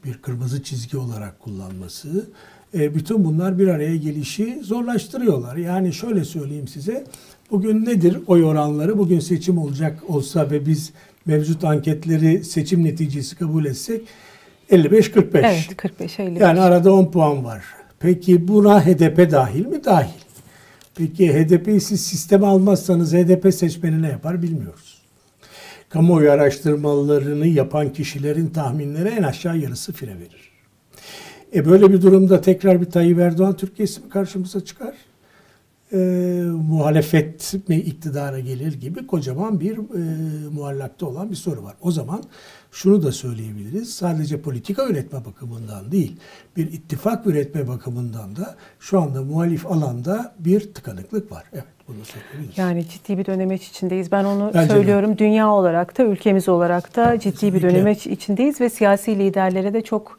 [0.04, 2.26] bir kırmızı çizgi olarak kullanması
[2.74, 5.56] e, bütün bunlar bir araya gelişi zorlaştırıyorlar.
[5.56, 7.04] Yani şöyle söyleyeyim size.
[7.50, 8.98] Bugün nedir oy oranları?
[8.98, 10.92] Bugün seçim olacak olsa ve biz
[11.26, 14.02] mevcut anketleri seçim neticesi kabul etsek
[14.70, 15.28] 55-45.
[15.32, 16.40] Evet 45 55.
[16.40, 17.64] Yani arada 10 puan var.
[17.98, 19.84] Peki buna HDP dahil mi?
[19.84, 20.20] Dahil.
[20.94, 25.00] Peki HDP'yi siz sisteme almazsanız HDP seçmeni ne yapar bilmiyoruz.
[25.88, 30.49] Kamuoyu araştırmalarını yapan kişilerin tahminleri en aşağı yarısı fire verir.
[31.54, 34.94] E böyle bir durumda tekrar bir Tayyip Erdoğan Türkiye'si mi karşımıza çıkar?
[35.92, 35.96] E,
[36.68, 39.78] muhalefet mi iktidara gelir gibi kocaman bir e,
[40.54, 41.74] muallakta olan bir soru var.
[41.82, 42.22] O zaman
[42.72, 43.94] şunu da söyleyebiliriz.
[43.94, 46.16] Sadece politika üretme bakımından değil,
[46.56, 51.44] bir ittifak üretme bakımından da şu anda muhalif alanda bir tıkanıklık var.
[51.52, 52.58] Evet, bunu söyleyebiliriz.
[52.58, 54.12] Yani ciddi bir dönemeç içindeyiz.
[54.12, 54.74] Ben onu Bence de.
[54.74, 55.18] söylüyorum.
[55.18, 57.68] Dünya olarak da ülkemiz olarak da ciddi bir Kesinlikle.
[57.70, 60.18] dönemeç içindeyiz ve siyasi liderlere de çok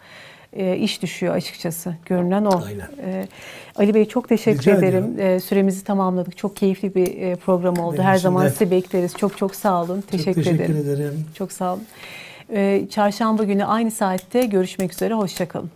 [0.53, 1.95] e, iş düşüyor açıkçası.
[2.05, 2.61] Görünen o.
[2.65, 2.89] Aynen.
[3.05, 3.27] E,
[3.75, 5.03] Ali Bey çok teşekkür Rica ederim.
[5.05, 5.35] ediyorum.
[5.35, 6.37] E, süremizi tamamladık.
[6.37, 7.93] Çok keyifli bir e, program oldu.
[7.93, 8.49] Benim Her zaman de.
[8.49, 9.13] sizi bekleriz.
[9.17, 10.01] Çok çok sağ olun.
[10.01, 10.89] Teşekkür, Çok teşekkür ederim.
[10.89, 11.25] ederim.
[11.37, 11.83] Çok sağ olun.
[12.53, 15.13] E, çarşamba günü aynı saatte görüşmek üzere.
[15.13, 15.71] Hoşçakalın.